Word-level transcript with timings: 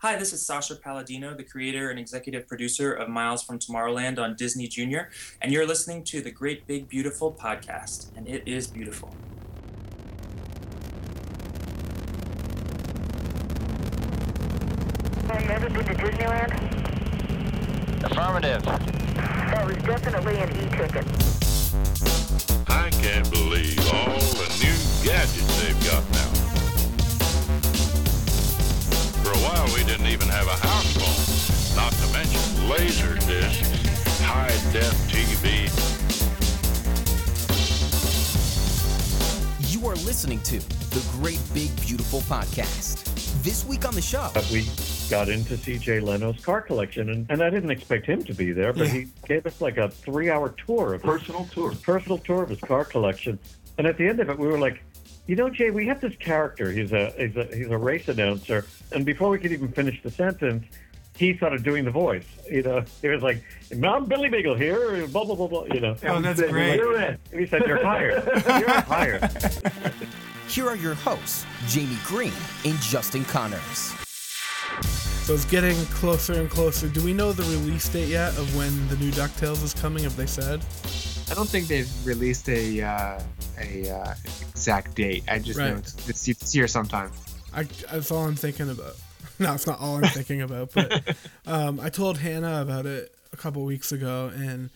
Hi, 0.00 0.14
this 0.14 0.32
is 0.32 0.46
Sasha 0.46 0.76
Palladino, 0.76 1.34
the 1.34 1.42
creator 1.42 1.90
and 1.90 1.98
executive 1.98 2.46
producer 2.46 2.92
of 2.92 3.08
Miles 3.08 3.42
from 3.42 3.58
Tomorrowland 3.58 4.20
on 4.20 4.36
Disney 4.36 4.68
Junior, 4.68 5.10
and 5.42 5.50
you're 5.50 5.66
listening 5.66 6.04
to 6.04 6.20
the 6.20 6.30
Great 6.30 6.68
Big 6.68 6.88
Beautiful 6.88 7.32
podcast, 7.32 8.16
and 8.16 8.28
it 8.28 8.46
is 8.46 8.68
beautiful. 8.68 9.12
Have 15.26 15.42
you 15.42 15.50
ever 15.50 15.68
been 15.68 15.84
to 15.84 15.94
Disneyland? 15.94 16.52
Affirmative. 18.04 18.62
That 18.62 19.66
was 19.66 19.76
definitely 19.78 20.38
an 20.38 20.50
e-ticket. 20.50 21.06
I 22.68 22.90
can't 22.90 23.28
believe 23.32 23.80
all 23.92 24.20
the 24.20 24.46
new 24.62 24.76
gadgets 25.04 25.60
they've 25.60 25.90
got 25.90 26.08
now. 26.12 26.47
For 29.24 29.30
a 29.32 29.38
while, 29.38 29.66
we 29.74 29.84
didn't 29.84 30.06
even 30.06 30.28
have 30.28 30.46
a 30.46 30.56
house 30.66 30.92
phone, 30.96 31.76
not 31.76 31.92
to 31.92 32.12
mention 32.12 32.68
laser 32.68 33.14
discs, 33.26 34.20
high 34.22 34.48
def 34.72 34.94
TV. 35.08 35.68
You 39.72 39.86
are 39.88 39.94
listening 39.96 40.40
to 40.42 40.58
the 40.58 41.04
Great 41.18 41.40
Big 41.52 41.70
Beautiful 41.80 42.20
Podcast. 42.22 43.04
This 43.42 43.64
week 43.64 43.86
on 43.86 43.94
the 43.94 44.02
show, 44.02 44.30
But 44.34 44.48
we 44.50 44.66
got 45.10 45.28
into 45.28 45.56
see 45.56 45.78
Jay 45.78 46.00
Leno's 46.00 46.44
car 46.44 46.60
collection, 46.60 47.10
and, 47.10 47.26
and 47.30 47.42
I 47.42 47.50
didn't 47.50 47.70
expect 47.70 48.06
him 48.06 48.22
to 48.24 48.34
be 48.34 48.52
there, 48.52 48.72
but 48.72 48.88
he 48.88 49.06
gave 49.26 49.46
us 49.46 49.60
like 49.60 49.76
a 49.76 49.88
three-hour 49.88 50.54
tour 50.66 50.94
of 50.94 51.02
personal 51.02 51.46
tour, 51.52 51.72
personal 51.82 52.18
tour 52.18 52.42
of 52.42 52.50
his 52.50 52.60
car 52.60 52.84
collection. 52.84 53.38
And 53.78 53.86
at 53.86 53.96
the 53.96 54.08
end 54.08 54.18
of 54.20 54.28
it, 54.28 54.38
we 54.38 54.48
were 54.48 54.58
like, 54.58 54.82
you 55.28 55.36
know, 55.36 55.50
Jay, 55.50 55.70
we 55.70 55.86
have 55.86 56.00
this 56.00 56.16
character. 56.16 56.72
He's 56.72 56.90
a 56.92 57.12
he's 57.16 57.36
a 57.36 57.44
he's 57.54 57.70
a 57.70 57.76
race 57.76 58.08
announcer, 58.08 58.64
and 58.92 59.04
before 59.04 59.28
we 59.28 59.38
could 59.38 59.52
even 59.52 59.68
finish 59.68 60.02
the 60.02 60.10
sentence, 60.10 60.64
he 61.16 61.36
started 61.36 61.62
doing 61.62 61.84
the 61.84 61.90
voice. 61.90 62.24
You 62.50 62.62
know, 62.62 62.82
he 63.02 63.08
was 63.08 63.22
like, 63.22 63.44
"I'm 63.84 64.06
Billy 64.06 64.30
Beagle 64.30 64.56
here," 64.56 65.06
blah 65.06 65.24
blah 65.24 65.34
blah 65.34 65.46
blah. 65.46 65.64
You 65.66 65.80
know. 65.80 65.96
Oh, 66.04 66.20
that's 66.22 66.40
And 66.40 66.50
great. 66.50 66.76
You're 66.76 66.98
in. 66.98 67.18
And 67.30 67.40
he 67.40 67.46
said, 67.46 67.62
"You're 67.66 67.84
hired. 67.84 68.24
You're 68.46 68.70
hired." 68.80 69.30
here 70.48 70.66
are 70.66 70.76
your 70.76 70.94
hosts, 70.94 71.44
Jamie 71.68 71.98
Green 72.04 72.32
and 72.64 72.78
Justin 72.80 73.26
Connors. 73.26 73.92
So 75.26 75.34
it's 75.34 75.44
getting 75.44 75.76
closer 75.86 76.32
and 76.40 76.48
closer. 76.48 76.88
Do 76.88 77.04
we 77.04 77.12
know 77.12 77.32
the 77.32 77.42
release 77.42 77.86
date 77.90 78.08
yet 78.08 78.30
of 78.38 78.56
when 78.56 78.88
the 78.88 78.96
new 78.96 79.10
DuckTales 79.10 79.62
is 79.62 79.74
coming? 79.74 80.04
Have 80.04 80.16
they 80.16 80.24
said? 80.24 80.62
I 81.30 81.34
don't 81.34 81.48
think 81.48 81.68
they've 81.68 81.90
released 82.06 82.48
a 82.48 82.80
uh, 82.82 83.20
a 83.60 83.90
uh, 83.90 84.14
exact 84.24 84.94
date. 84.94 85.24
I 85.28 85.38
just 85.38 85.58
know 85.58 85.66
Right. 85.74 85.78
it's, 85.78 86.08
it's 86.08 86.24
this 86.26 86.54
year 86.54 86.66
sometime. 86.68 87.10
I, 87.52 87.64
that's 87.64 88.10
all 88.10 88.24
I'm 88.24 88.36
thinking 88.36 88.70
about. 88.70 88.94
No, 89.40 89.54
it's 89.54 89.68
not 89.68 89.78
all 89.78 89.98
I'm 90.04 90.10
thinking 90.10 90.42
about, 90.42 90.72
but 90.74 91.16
um, 91.46 91.78
I 91.78 91.90
told 91.90 92.18
Hannah 92.18 92.60
about 92.60 92.86
it 92.86 93.14
a 93.32 93.36
couple 93.36 93.62
weeks 93.64 93.92
ago, 93.92 94.32
and 94.34 94.68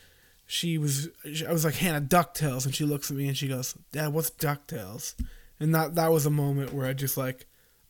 she 0.46 0.78
was, 0.78 1.08
I 1.48 1.52
was 1.52 1.64
like, 1.64 1.74
Hannah, 1.74 2.00
DuckTales, 2.00 2.64
and 2.64 2.72
she 2.72 2.84
looks 2.84 3.10
at 3.10 3.16
me 3.16 3.26
and 3.26 3.36
she 3.36 3.48
goes, 3.48 3.74
Dad, 3.90 4.12
what's 4.12 4.30
DuckTales? 4.30 5.16
And 5.58 5.74
that 5.74 5.96
that 5.96 6.12
was 6.12 6.26
a 6.26 6.30
moment 6.30 6.72
where 6.72 6.86
I 6.86 6.92
just 6.92 7.16
like, 7.16 7.46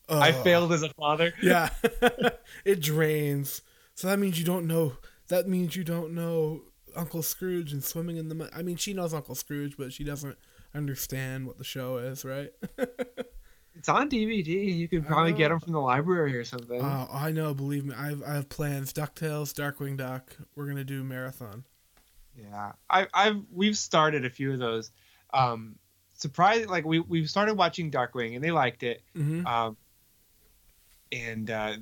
oh, 0.08 0.18
I 0.18 0.32
failed 0.32 0.72
as 0.72 0.82
a 0.82 0.88
father. 0.94 1.34
Yeah, 1.42 1.68
it 2.64 2.80
drains. 2.80 3.60
So 3.94 4.08
that 4.08 4.18
means 4.18 4.38
you 4.38 4.46
don't 4.46 4.66
know. 4.66 4.94
That 5.28 5.46
means 5.46 5.76
you 5.76 5.84
don't 5.84 6.14
know 6.14 6.62
Uncle 6.96 7.22
Scrooge 7.22 7.72
and 7.72 7.82
swimming 7.82 8.16
in 8.16 8.28
the 8.28 8.34
mud. 8.34 8.50
I 8.54 8.62
mean, 8.62 8.76
she 8.76 8.92
knows 8.94 9.12
Uncle 9.14 9.34
Scrooge, 9.34 9.76
but 9.76 9.92
she 9.92 10.04
doesn't 10.04 10.36
understand 10.74 11.46
what 11.46 11.58
the 11.58 11.64
show 11.64 11.96
is, 11.98 12.24
right? 12.24 12.50
It's 13.74 13.88
on 13.88 14.10
DVD. 14.10 14.76
You 14.76 14.86
could 14.86 15.06
probably 15.06 15.32
get 15.32 15.48
them 15.48 15.58
from 15.58 15.72
the 15.72 15.80
library 15.80 16.36
or 16.36 16.44
something. 16.44 16.78
Oh, 16.82 17.08
I 17.10 17.32
know. 17.32 17.54
Believe 17.54 17.86
me, 17.86 17.94
I 17.96 18.08
have, 18.10 18.22
I 18.22 18.34
have 18.34 18.48
plans. 18.50 18.92
Ducktales, 18.92 19.54
Darkwing 19.54 19.96
Duck. 19.96 20.36
We're 20.54 20.66
gonna 20.66 20.84
do 20.84 21.02
marathon. 21.02 21.64
yeah, 22.36 22.72
I, 22.90 23.06
I've 23.14 23.40
we've 23.50 23.76
started 23.76 24.26
a 24.26 24.30
few 24.30 24.52
of 24.52 24.58
those. 24.58 24.90
Um, 25.32 25.76
surprised, 26.12 26.68
like 26.68 26.84
we 26.84 27.00
we've 27.00 27.30
started 27.30 27.54
watching 27.54 27.90
Darkwing 27.90 28.34
and 28.34 28.44
they 28.44 28.50
liked 28.50 28.82
it. 28.82 29.00
hmm 29.16 29.44
Um, 29.46 29.78
and 31.10 31.50
uh, 31.50 31.76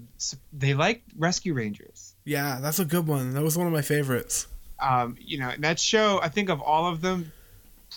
they 0.53 0.75
liked 0.75 1.11
Rescue 1.19 1.55
Rangers. 1.55 2.15
Yeah, 2.25 2.61
that's 2.63 2.79
a 2.79 2.84
good 2.84 3.09
one. 3.09 3.34
That 3.34 3.43
was 3.43 3.59
one 3.59 3.67
of 3.67 3.73
my 3.73 3.83
favorites. 3.83 4.47
Um, 4.81 5.17
you 5.21 5.39
know, 5.39 5.49
and 5.51 5.65
that 5.65 5.79
show, 5.79 6.21
I 6.23 6.29
think 6.29 6.49
of 6.49 6.61
all 6.61 6.87
of 6.87 7.01
them, 7.01 7.33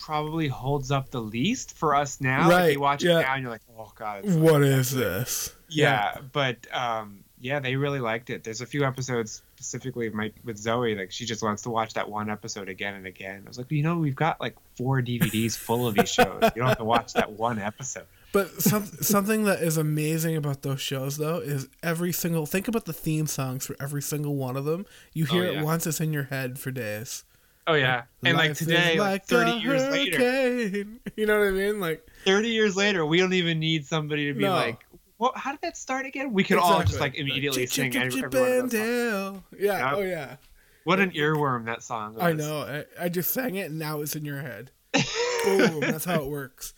probably 0.02 0.48
holds 0.48 0.90
up 0.90 1.10
the 1.10 1.20
least 1.20 1.76
for 1.76 1.94
us 1.94 2.20
now. 2.20 2.48
Like 2.48 2.50
Right, 2.58 2.72
you 2.72 2.80
watch 2.80 3.04
yeah. 3.04 3.20
it 3.20 3.22
now 3.22 3.34
and 3.34 3.42
you're 3.42 3.50
like, 3.52 3.62
oh 3.78 3.92
god, 3.94 4.24
it's 4.24 4.34
What 4.34 4.54
like- 4.54 4.64
is 4.64 4.90
this? 4.90 5.54
Yeah, 5.68 6.18
but 6.32 6.56
um, 6.72 7.24
yeah, 7.40 7.60
they 7.60 7.76
really 7.76 8.00
liked 8.00 8.30
it. 8.30 8.44
There's 8.44 8.60
a 8.60 8.66
few 8.66 8.84
episodes 8.84 9.42
specifically 9.56 10.10
my, 10.10 10.32
with 10.44 10.58
Zoe, 10.58 10.94
like 10.94 11.10
she 11.12 11.24
just 11.24 11.42
wants 11.42 11.62
to 11.62 11.70
watch 11.70 11.94
that 11.94 12.08
one 12.10 12.28
episode 12.28 12.68
again 12.68 12.94
and 12.94 13.06
again. 13.06 13.42
I 13.44 13.48
was 13.48 13.56
like, 13.58 13.70
you 13.70 13.82
know, 13.82 13.98
we've 13.98 14.16
got 14.16 14.40
like 14.40 14.56
four 14.76 15.00
DVDs 15.00 15.56
full 15.56 15.86
of 15.86 15.94
these 15.94 16.10
shows. 16.10 16.42
You 16.42 16.50
don't 16.62 16.68
have 16.68 16.78
to 16.78 16.84
watch 16.84 17.12
that 17.14 17.32
one 17.32 17.58
episode. 17.58 18.06
But 18.34 18.60
some, 18.60 18.84
something 19.00 19.44
that 19.44 19.62
is 19.62 19.78
amazing 19.78 20.36
about 20.36 20.62
those 20.62 20.80
shows, 20.80 21.16
though, 21.16 21.38
is 21.38 21.68
every 21.84 22.12
single. 22.12 22.44
Think 22.46 22.66
about 22.66 22.84
the 22.84 22.92
theme 22.92 23.28
songs 23.28 23.64
for 23.64 23.76
every 23.80 24.02
single 24.02 24.34
one 24.34 24.56
of 24.56 24.64
them. 24.64 24.84
You 25.12 25.24
oh, 25.30 25.32
hear 25.32 25.44
Oh, 25.44 25.50
yeah. 25.52 25.60
it 25.60 25.64
once, 25.64 25.86
it's 25.86 26.00
in 26.00 26.12
your 26.12 26.24
head 26.24 26.58
for 26.58 26.72
days. 26.72 27.24
Oh 27.66 27.72
yeah, 27.72 28.02
and 28.22 28.36
like 28.36 28.50
Life 28.50 28.58
today, 28.58 28.98
like 29.00 29.24
30 29.24 29.50
a 29.52 29.54
years 29.56 29.82
later. 29.90 30.18
You 31.16 31.26
know 31.26 31.38
what 31.38 31.48
I 31.48 31.50
mean? 31.52 31.80
Like 31.80 32.06
30 32.26 32.48
years 32.48 32.76
later, 32.76 33.06
we 33.06 33.18
don't 33.18 33.32
even 33.32 33.58
need 33.58 33.86
somebody 33.86 34.26
to 34.26 34.34
be 34.34 34.42
No. 34.42 34.52
like, 34.52 34.84
well, 35.18 35.32
how 35.34 35.52
did 35.52 35.60
that 35.62 35.76
start 35.78 36.04
again? 36.04 36.34
We 36.34 36.44
could 36.44 36.58
all 36.58 36.82
just 36.82 37.00
like 37.00 37.14
immediately 37.14 37.62
Chip, 37.66 37.92
sing 37.92 37.96
every, 37.96 38.22
every 38.22 38.40
one 38.40 38.52
of 38.64 38.70
those. 38.70 39.40
Yeah. 39.58 39.94
Oh 39.94 40.02
yeah. 40.02 40.36
What 40.82 41.00
an 41.00 41.12
earworm 41.12 41.64
that 41.66 41.82
song 41.82 42.14
was. 42.14 42.22
I 42.22 42.32
know. 42.32 42.84
I, 42.98 43.04
I 43.04 43.08
just 43.08 43.32
sang 43.32 43.54
it, 43.54 43.70
and 43.70 43.78
now 43.78 44.00
it's 44.02 44.14
in 44.14 44.26
your 44.26 44.42
head. 44.42 44.70
Boom. 45.44 45.80
That's 45.80 46.04
how 46.04 46.20
it 46.20 46.26
works. 46.26 46.74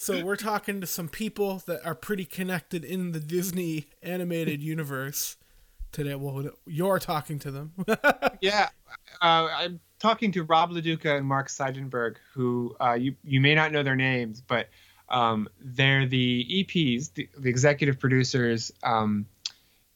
So 0.00 0.24
we're 0.24 0.36
talking 0.36 0.80
to 0.80 0.86
some 0.86 1.08
people 1.08 1.60
that 1.66 1.84
are 1.84 1.94
pretty 1.94 2.24
connected 2.24 2.84
in 2.84 3.10
the 3.10 3.18
Disney 3.18 3.88
animated 4.00 4.62
universe 4.62 5.36
today. 5.90 6.14
Well, 6.14 6.50
you're 6.66 7.00
talking 7.00 7.38
to 7.40 7.50
them. 7.50 7.72
Yeah, 8.40 8.68
uh, 9.20 9.48
I'm 9.50 9.80
talking 9.98 10.30
to 10.32 10.44
Rob 10.44 10.70
LaDuca 10.70 11.18
and 11.18 11.26
Mark 11.26 11.48
Seidenberg, 11.48 12.16
who 12.32 12.76
uh, 12.80 12.92
you 12.92 13.16
you 13.24 13.40
may 13.40 13.56
not 13.56 13.72
know 13.72 13.82
their 13.82 13.96
names, 13.96 14.40
but 14.40 14.68
um, 15.08 15.48
they're 15.60 16.06
the 16.06 16.46
EPs, 16.48 17.12
the, 17.14 17.28
the 17.36 17.48
executive 17.50 17.98
producers 17.98 18.70
um, 18.84 19.26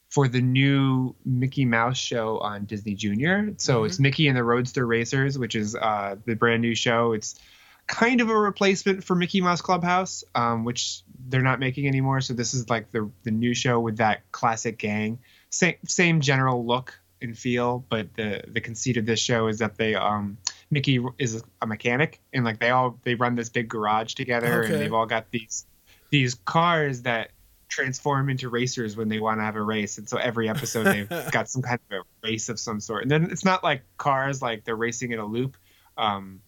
for 0.08 0.26
the 0.26 0.40
new 0.40 1.14
Mickey 1.24 1.64
Mouse 1.64 1.98
show 1.98 2.38
on 2.38 2.64
Disney 2.64 2.94
Junior. 2.94 3.54
So 3.58 3.84
it's 3.84 4.00
Mickey 4.00 4.26
and 4.26 4.36
the 4.36 4.42
Roadster 4.42 4.86
Racers, 4.86 5.38
which 5.38 5.54
is 5.54 5.76
uh, 5.76 6.16
the 6.24 6.34
brand 6.34 6.62
new 6.62 6.74
show. 6.74 7.12
It's 7.12 7.38
kind 7.86 8.20
of 8.20 8.30
a 8.30 8.36
replacement 8.38 9.04
for 9.04 9.14
Mickey 9.14 9.40
Mouse 9.40 9.60
Clubhouse, 9.60 10.24
um, 10.34 10.64
which 10.64 11.02
they're 11.28 11.42
not 11.42 11.60
making 11.60 11.86
anymore. 11.86 12.20
So 12.20 12.34
this 12.34 12.54
is 12.54 12.68
like 12.70 12.90
the 12.92 13.10
the 13.24 13.30
new 13.30 13.54
show 13.54 13.80
with 13.80 13.98
that 13.98 14.30
classic 14.32 14.78
gang, 14.78 15.18
same 15.50 15.74
same 15.86 16.20
general 16.20 16.64
look 16.66 16.98
and 17.20 17.36
feel, 17.38 17.84
but 17.88 18.14
the 18.14 18.42
the 18.48 18.60
conceit 18.60 18.96
of 18.96 19.06
this 19.06 19.20
show 19.20 19.46
is 19.48 19.58
that 19.58 19.76
they 19.76 19.94
um 19.94 20.38
Mickey 20.70 21.04
is 21.18 21.42
a 21.60 21.66
mechanic 21.66 22.20
and 22.32 22.44
like 22.44 22.58
they 22.58 22.70
all 22.70 22.98
they 23.04 23.14
run 23.14 23.34
this 23.34 23.50
big 23.50 23.68
garage 23.68 24.14
together 24.14 24.62
Okay. 24.64 24.72
and 24.72 24.82
they've 24.82 24.92
all 24.92 25.06
got 25.06 25.30
these 25.30 25.66
these 26.10 26.34
cars 26.34 27.02
that 27.02 27.30
transform 27.68 28.28
into 28.28 28.48
racers 28.50 28.96
when 28.96 29.08
they 29.08 29.18
want 29.18 29.38
to 29.40 29.44
have 29.44 29.56
a 29.56 29.62
race 29.62 29.96
and 29.98 30.08
so 30.08 30.16
every 30.18 30.48
episode 30.48 30.84
they've 30.84 31.08
got 31.30 31.48
some 31.48 31.62
kind 31.62 31.78
of 31.90 31.98
a 31.98 32.26
race 32.26 32.48
of 32.50 32.58
some 32.58 32.80
sort 32.80 33.02
and 33.02 33.10
then 33.10 33.30
it's 33.30 33.44
not 33.46 33.62
like 33.64 33.82
cars 33.96 34.42
like 34.42 34.64
they're 34.64 34.76
racing 34.76 35.12
in 35.12 35.18
a 35.18 35.24
loop 35.24 35.56
um 35.96 36.40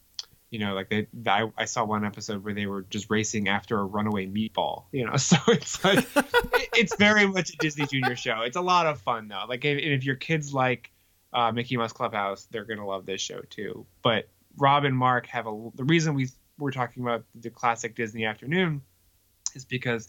you 0.54 0.60
know 0.60 0.72
like 0.74 0.88
they 0.88 1.06
I, 1.26 1.50
I 1.58 1.64
saw 1.64 1.84
one 1.84 2.04
episode 2.04 2.44
where 2.44 2.54
they 2.54 2.66
were 2.66 2.82
just 2.82 3.10
racing 3.10 3.48
after 3.48 3.76
a 3.78 3.84
runaway 3.84 4.26
meatball 4.26 4.84
you 4.92 5.04
know 5.04 5.16
so 5.30 5.36
it's 5.48 5.82
like 5.82 5.98
it- 6.16 6.68
it's 6.80 6.96
very 6.96 7.26
much 7.26 7.50
a 7.50 7.56
disney 7.56 7.86
junior 7.86 8.14
show 8.16 8.42
it's 8.42 8.56
a 8.56 8.60
lot 8.60 8.86
of 8.86 9.00
fun 9.00 9.28
though 9.28 9.44
like 9.48 9.64
if, 9.64 9.78
if 9.78 10.04
your 10.04 10.14
kids 10.16 10.54
like 10.54 10.90
uh, 11.32 11.50
mickey 11.50 11.76
mouse 11.76 11.92
clubhouse 11.92 12.46
they're 12.52 12.64
gonna 12.64 12.86
love 12.86 13.04
this 13.06 13.20
show 13.20 13.40
too 13.50 13.84
but 14.02 14.28
rob 14.56 14.84
and 14.84 14.96
mark 14.96 15.26
have 15.26 15.46
a 15.48 15.70
the 15.74 15.84
reason 15.84 16.14
we 16.14 16.28
we're 16.58 16.70
talking 16.70 17.02
about 17.02 17.24
the 17.34 17.50
classic 17.50 17.96
disney 17.96 18.24
afternoon 18.24 18.80
is 19.56 19.64
because 19.64 20.06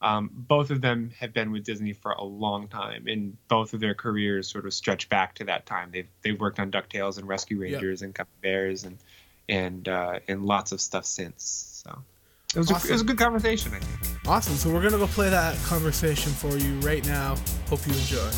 um, 0.00 0.30
both 0.32 0.70
of 0.70 0.80
them 0.80 1.12
have 1.20 1.32
been 1.32 1.52
with 1.52 1.62
Disney 1.62 1.92
for 1.92 2.10
a 2.10 2.24
long 2.24 2.66
time, 2.66 3.06
and 3.06 3.36
both 3.46 3.72
of 3.72 3.78
their 3.78 3.94
careers 3.94 4.50
sort 4.50 4.66
of 4.66 4.74
stretch 4.74 5.08
back 5.08 5.36
to 5.36 5.44
that 5.44 5.64
time. 5.64 5.90
They've 5.92 6.08
they've 6.22 6.40
worked 6.40 6.58
on 6.58 6.72
Ducktales 6.72 7.18
and 7.18 7.28
Rescue 7.28 7.56
Yep. 7.62 7.72
Rangers 7.74 8.02
and 8.02 8.12
Cup 8.12 8.26
Bears 8.42 8.82
and 8.82 8.98
and 9.52 9.86
uh, 9.88 10.18
and 10.28 10.44
lots 10.46 10.72
of 10.72 10.80
stuff 10.80 11.04
since. 11.04 11.82
So 11.84 11.98
it 12.54 12.58
was, 12.58 12.70
a, 12.70 12.74
it 12.88 12.90
was 12.92 13.00
a 13.02 13.04
good 13.04 13.18
conversation, 13.18 13.72
I 13.74 13.78
think. 13.78 14.26
awesome. 14.28 14.54
So 14.54 14.72
we're 14.72 14.82
gonna 14.82 14.98
go 14.98 15.06
play 15.06 15.28
that 15.30 15.56
conversation 15.64 16.32
for 16.32 16.56
you 16.56 16.78
right 16.80 17.04
now. 17.06 17.36
Hope 17.68 17.86
you 17.86 17.92
enjoy. 17.92 18.30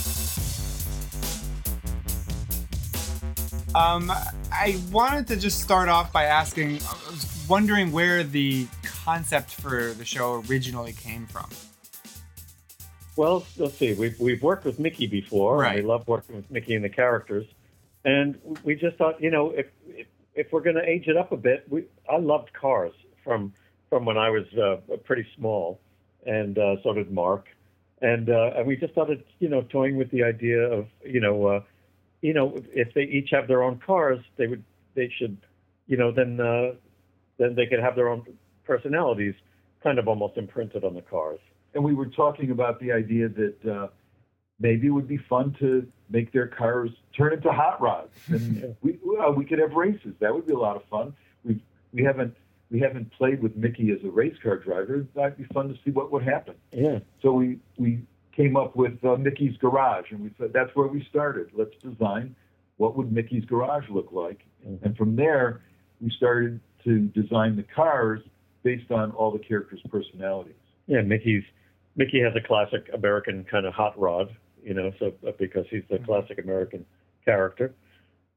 Um, 3.75 4.11
I 4.52 4.81
wanted 4.93 5.26
to 5.28 5.37
just 5.37 5.61
start 5.61 5.88
off 5.88 6.12
by 6.12 6.25
asking, 6.25 6.76
I 6.76 6.94
was 7.11 7.44
wondering 7.49 7.90
where 7.90 8.22
the 8.22 8.69
concept 8.84 9.50
for 9.50 9.93
the 9.94 10.05
show 10.05 10.44
originally 10.49 10.93
came 10.93 11.26
from. 11.26 11.49
Well, 13.16 13.44
let's 13.56 13.75
see. 13.76 13.94
We've 13.94 14.19
we've 14.20 14.43
worked 14.43 14.64
with 14.64 14.78
Mickey 14.81 15.06
before, 15.06 15.58
Right. 15.58 15.76
and 15.76 15.84
we 15.84 15.88
love 15.88 16.06
working 16.08 16.37
with 16.37 16.50
Mickey 16.50 16.75
and 16.75 16.84
the 16.84 16.88
characters. 16.88 17.46
And 18.05 18.38
we 18.64 18.75
just 18.76 18.96
thought, 18.96 19.20
you 19.20 19.31
know, 19.31 19.50
if 19.50 19.66
if, 20.35 20.49
we're 20.53 20.61
going 20.61 20.77
to 20.77 20.89
age 20.89 21.07
it 21.07 21.17
up 21.17 21.33
a 21.33 21.37
bit, 21.37 21.65
we 21.69 21.85
I 22.11 22.19
loved 22.19 22.53
cars 22.53 22.93
from 23.23 23.53
from 23.89 24.05
when 24.05 24.19
I 24.19 24.31
was 24.31 24.45
uh, 24.55 24.97
pretty 25.05 25.27
small, 25.37 25.81
and 26.27 26.59
uh, 26.59 26.77
so 26.83 26.93
did 26.93 27.13
Mark. 27.13 27.47
And 28.03 28.29
uh, 28.29 28.51
and 28.57 28.67
we 28.67 28.77
just 28.77 28.93
started, 28.93 29.25
you 29.39 29.49
know, 29.49 29.63
toying 29.63 29.97
with 29.97 30.11
the 30.11 30.25
idea 30.25 30.61
of, 30.61 30.87
you 31.05 31.21
know, 31.21 31.47
uh, 31.47 31.61
you 32.23 32.35
know, 32.35 32.61
if 32.73 32.93
they 32.95 33.03
each 33.03 33.31
have 33.31 33.49
their 33.49 33.63
own 33.63 33.81
cars, 33.85 34.19
they 34.37 34.47
would 34.47 34.65
they 34.95 35.11
should, 35.19 35.37
you 35.87 35.97
know, 35.97 36.11
then 36.11 36.41
uh, 36.41 36.73
then 37.39 37.55
they 37.55 37.67
could 37.67 37.81
have 37.81 37.95
their 37.97 38.09
own 38.09 38.25
personalities, 38.65 39.35
kind 39.83 39.99
of 39.99 40.09
almost 40.09 40.37
imprinted 40.37 40.85
on 40.85 40.95
the 40.95 41.03
cars. 41.03 41.41
and 41.75 41.85
we 41.85 41.95
were 41.95 42.07
talking 42.07 42.51
about 42.51 42.81
the 42.81 42.93
idea 42.93 43.29
that 43.29 43.57
uh, 43.71 43.89
maybe 44.64 44.87
it 44.87 44.90
would 44.90 45.06
be 45.06 45.19
fun 45.19 45.55
to 45.61 45.87
make 46.08 46.32
their 46.32 46.46
cars 46.46 46.90
turn 47.14 47.34
into 47.34 47.52
hot 47.52 47.81
rods, 47.82 48.11
and 48.28 48.75
we 48.82 48.99
well, 49.05 49.32
we 49.32 49.44
could 49.44 49.58
have 49.58 49.72
races. 49.72 50.14
That 50.20 50.34
would 50.34 50.46
be 50.46 50.55
a 50.55 50.58
lot 50.58 50.75
of 50.75 50.84
fun. 50.87 51.14
We 51.44 51.62
we 51.93 52.02
haven't 52.02 52.34
we 52.70 52.81
haven't 52.81 53.12
played 53.12 53.43
with 53.43 53.55
Mickey 53.56 53.93
as 53.93 53.99
a 54.05 54.11
race 54.11 54.37
car 54.43 54.56
driver. 54.56 55.06
That'd 55.14 55.37
be 55.37 55.44
fun 55.52 55.69
to 55.69 55.75
see 55.84 55.90
what 55.90 56.11
would 56.11 56.22
happen. 56.25 56.55
Yeah. 56.72 57.00
So 57.20 57.32
we 57.32 57.58
we 57.76 58.00
came 58.34 58.56
up 58.56 58.75
with 58.75 59.05
uh, 59.05 59.16
Mickey's 59.16 59.56
Garage, 59.58 60.11
and 60.11 60.20
we 60.20 60.34
said 60.38 60.52
that's 60.55 60.75
where 60.75 60.88
we 60.88 61.06
started. 61.11 61.50
Let's 61.52 61.76
design 61.82 62.34
what 62.78 62.96
would 62.96 63.12
Mickey's 63.12 63.44
Garage 63.44 63.88
look 63.90 64.08
like, 64.12 64.40
and 64.64 64.96
from 64.96 65.14
there 65.14 65.61
we 66.00 66.11
started 66.16 66.58
to 66.84 67.00
design 67.08 67.55
the 67.56 67.62
cars 67.62 68.20
based 68.62 68.90
on 68.90 69.12
all 69.12 69.31
the 69.31 69.38
characters' 69.38 69.82
personalities. 69.90 70.55
Yeah, 70.87 71.02
Mickey's 71.02 71.44
Mickey 71.96 72.20
has 72.20 72.32
a 72.34 72.40
classic 72.40 72.88
American 72.93 73.44
kind 73.44 73.66
of 73.66 73.75
hot 73.75 73.99
rod, 73.99 74.34
you 74.64 74.75
know, 74.75 74.93
so 74.99 75.12
uh, 75.26 75.32
because 75.38 75.66
he's 75.70 75.82
the 75.90 75.99
classic 75.99 76.38
American 76.38 76.84
character. 77.25 77.75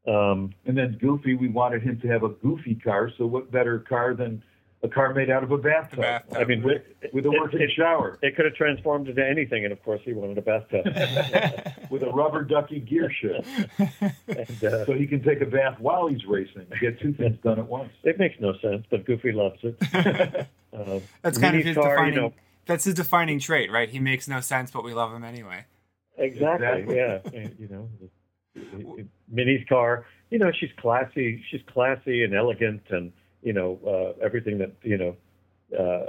Um, 0.07 0.51
And 0.65 0.77
then 0.77 0.97
Goofy, 1.01 1.33
we 1.35 1.49
wanted 1.49 1.81
him 1.83 1.99
to 2.01 2.07
have 2.07 2.23
a 2.23 2.29
goofy 2.29 2.75
car. 2.75 3.11
So 3.17 3.25
what 3.25 3.51
better 3.51 3.79
car 3.79 4.13
than 4.13 4.41
a 4.83 4.87
car 4.87 5.13
made 5.13 5.29
out 5.29 5.43
of 5.43 5.51
a 5.51 5.57
bathtub? 5.57 5.99
bathtub. 5.99 6.37
I 6.37 6.43
mean, 6.45 6.61
with, 6.63 6.83
with 7.11 7.25
a 7.25 7.31
working 7.31 7.61
it- 7.61 7.71
shower, 7.71 8.17
it 8.21 8.35
could 8.35 8.45
have 8.45 8.53
transformed 8.53 9.09
into 9.09 9.25
anything, 9.27 9.63
and 9.65 9.73
of 9.73 9.83
course, 9.83 9.99
he 10.05 10.13
wanted 10.13 10.37
a 10.37 10.41
bathtub. 10.41 10.85
with 11.89 12.03
a 12.03 12.09
rubber 12.09 12.43
ducky 12.43 12.79
gear 12.79 13.11
shift, 13.11 13.47
and, 14.27 14.63
uh, 14.63 14.85
so 14.85 14.93
he 14.93 15.07
can 15.07 15.21
take 15.23 15.41
a 15.41 15.45
bath 15.45 15.79
while 15.79 16.07
he's 16.07 16.23
racing. 16.25 16.67
Get 16.79 16.99
two 17.01 17.13
things 17.13 17.37
done 17.43 17.59
at 17.59 17.67
once. 17.67 17.89
it 18.03 18.17
makes 18.19 18.35
no 18.39 18.53
sense, 18.61 18.85
but 18.91 19.03
Goofy 19.05 19.31
loves 19.31 19.59
it. 19.63 20.47
Um, 20.73 21.01
That's 21.23 21.37
kind 21.39 21.55
of 21.57 21.63
his 21.65 21.75
car, 21.75 21.89
defining. 21.95 22.13
you 22.13 22.21
know, 22.21 22.33
That's 22.67 22.83
his 22.83 22.93
defining 22.93 23.39
trait, 23.39 23.71
right? 23.71 23.89
He 23.89 23.99
makes 23.99 24.27
no 24.27 24.41
sense, 24.41 24.69
but 24.69 24.83
we 24.83 24.93
love 24.93 25.11
him 25.11 25.23
anyway. 25.23 25.65
Exactly. 26.17 26.67
Exactly. 26.83 26.95
Yeah. 26.95 27.19
And, 27.41 27.55
You 27.59 27.67
know, 27.67 27.89
the- 27.99 28.09
the- 28.77 29.05
Minnie's 29.29 29.67
car. 29.67 30.05
You 30.29 30.39
know, 30.39 30.51
she's 30.51 30.71
classy. 30.77 31.43
She's 31.49 31.61
classy 31.73 32.23
and 32.23 32.33
elegant, 32.33 32.81
and 32.89 33.11
you 33.43 33.53
know 33.53 33.79
uh, 33.85 34.23
everything 34.25 34.57
that 34.57 34.71
you 34.83 34.97
know. 34.97 35.15
Uh, 35.77 36.05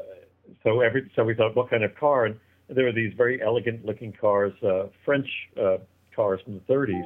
so 0.62 0.80
every 0.80 1.10
so 1.14 1.24
we 1.24 1.34
thought, 1.34 1.54
what 1.56 1.68
kind 1.70 1.84
of 1.84 1.94
car? 1.96 2.26
And 2.26 2.36
there 2.68 2.84
were 2.84 2.92
these 2.92 3.12
very 3.16 3.42
elegant-looking 3.42 4.12
cars, 4.20 4.52
uh, 4.62 4.86
French 5.04 5.28
uh, 5.60 5.78
cars 6.14 6.40
from 6.44 6.54
the 6.54 6.72
30s, 6.72 7.04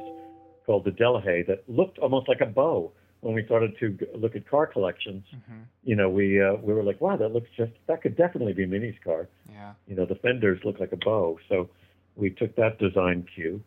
called 0.65 0.83
the 0.85 0.91
Delahaye, 0.91 1.45
that 1.47 1.63
looked 1.69 1.97
almost 1.99 2.27
like 2.27 2.41
a 2.41 2.45
bow. 2.45 2.91
When 3.21 3.33
we 3.33 3.45
started 3.45 3.77
to 3.79 3.97
look 4.15 4.35
at 4.35 4.45
car 4.49 4.67
collections, 4.67 5.23
you 5.83 5.95
know, 5.95 6.09
we 6.09 6.41
uh, 6.41 6.55
we 6.61 6.73
were 6.73 6.83
like, 6.83 6.99
wow, 7.01 7.15
that 7.17 7.29
looks 7.33 7.49
just 7.57 7.71
that 7.87 8.01
could 8.01 8.15
definitely 8.17 8.53
be 8.53 8.65
Minnie's 8.65 8.99
car. 9.03 9.27
Yeah. 9.51 9.73
You 9.87 9.95
know, 9.95 10.05
the 10.05 10.15
fenders 10.15 10.59
look 10.65 10.79
like 10.79 10.91
a 10.91 10.97
bow, 10.97 11.39
so 11.49 11.69
we 12.15 12.29
took 12.31 12.55
that 12.55 12.79
design 12.79 13.25
cue. 13.35 13.61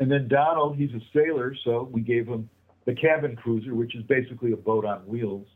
And 0.00 0.10
then 0.10 0.28
Donald, 0.28 0.76
he's 0.76 0.90
a 0.94 1.00
sailor, 1.14 1.54
so 1.64 1.88
we 1.92 2.00
gave 2.00 2.26
him 2.26 2.48
the 2.86 2.94
cabin 2.94 3.36
cruiser, 3.36 3.74
which 3.74 3.94
is 3.94 4.02
basically 4.04 4.52
a 4.52 4.56
boat 4.56 4.84
on 4.84 5.00
wheels. 5.06 5.46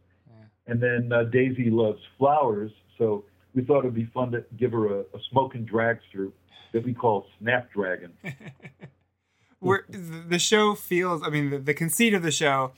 And 0.68 0.80
then 0.82 1.12
uh, 1.12 1.24
Daisy 1.24 1.70
loves 1.70 2.00
flowers, 2.18 2.72
so 2.98 3.24
we 3.54 3.62
thought 3.62 3.80
it'd 3.80 3.94
be 3.94 4.10
fun 4.12 4.32
to 4.32 4.44
give 4.56 4.72
her 4.72 4.86
a, 4.86 5.00
a 5.00 5.20
smoking 5.30 5.64
dragster 5.64 6.32
that 6.72 6.84
we 6.84 6.92
call 6.92 7.26
Snapdragon. 7.40 8.12
We're, 9.60 9.84
the 9.88 10.38
show 10.38 10.74
feels. 10.74 11.22
I 11.24 11.30
mean, 11.30 11.50
the, 11.50 11.58
the 11.58 11.74
conceit 11.74 12.14
of 12.14 12.22
the 12.22 12.30
show 12.30 12.72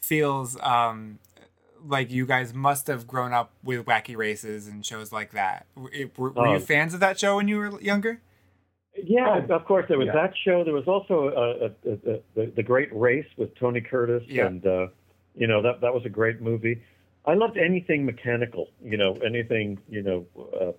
feels 0.00 0.58
um, 0.62 1.18
like 1.86 2.10
you 2.10 2.26
guys 2.26 2.52
must 2.52 2.86
have 2.88 3.06
grown 3.06 3.32
up 3.32 3.52
with 3.62 3.84
wacky 3.86 4.16
races 4.16 4.66
and 4.66 4.84
shows 4.84 5.12
like 5.12 5.32
that. 5.32 5.66
Were, 5.76 5.90
were, 6.16 6.30
were 6.32 6.46
you 6.48 6.56
Oh. 6.56 6.60
fans 6.60 6.92
of 6.94 7.00
that 7.00 7.18
show 7.18 7.36
when 7.36 7.46
you 7.48 7.58
were 7.58 7.80
younger? 7.80 8.20
Yeah, 8.96 9.38
of 9.48 9.64
course. 9.64 9.86
There 9.88 9.98
was 9.98 10.06
yeah. 10.06 10.12
that 10.14 10.34
show. 10.44 10.64
There 10.64 10.74
was 10.74 10.86
also 10.86 11.28
uh, 11.28 11.64
uh, 11.88 11.92
uh, 11.92 12.18
the 12.34 12.52
the 12.54 12.62
Great 12.62 12.88
Race 12.92 13.26
with 13.36 13.54
Tony 13.56 13.80
Curtis, 13.80 14.22
Yeah. 14.28 14.46
and 14.46 14.64
uh, 14.66 14.86
you 15.34 15.46
know 15.46 15.62
that 15.62 15.80
that 15.80 15.92
was 15.92 16.04
a 16.04 16.08
great 16.08 16.40
movie. 16.40 16.80
I 17.26 17.34
loved 17.34 17.56
anything 17.56 18.04
mechanical. 18.04 18.68
You 18.82 18.96
know, 18.96 19.14
anything. 19.24 19.78
You 19.88 20.02
know, 20.02 20.26
uh, 20.60 20.72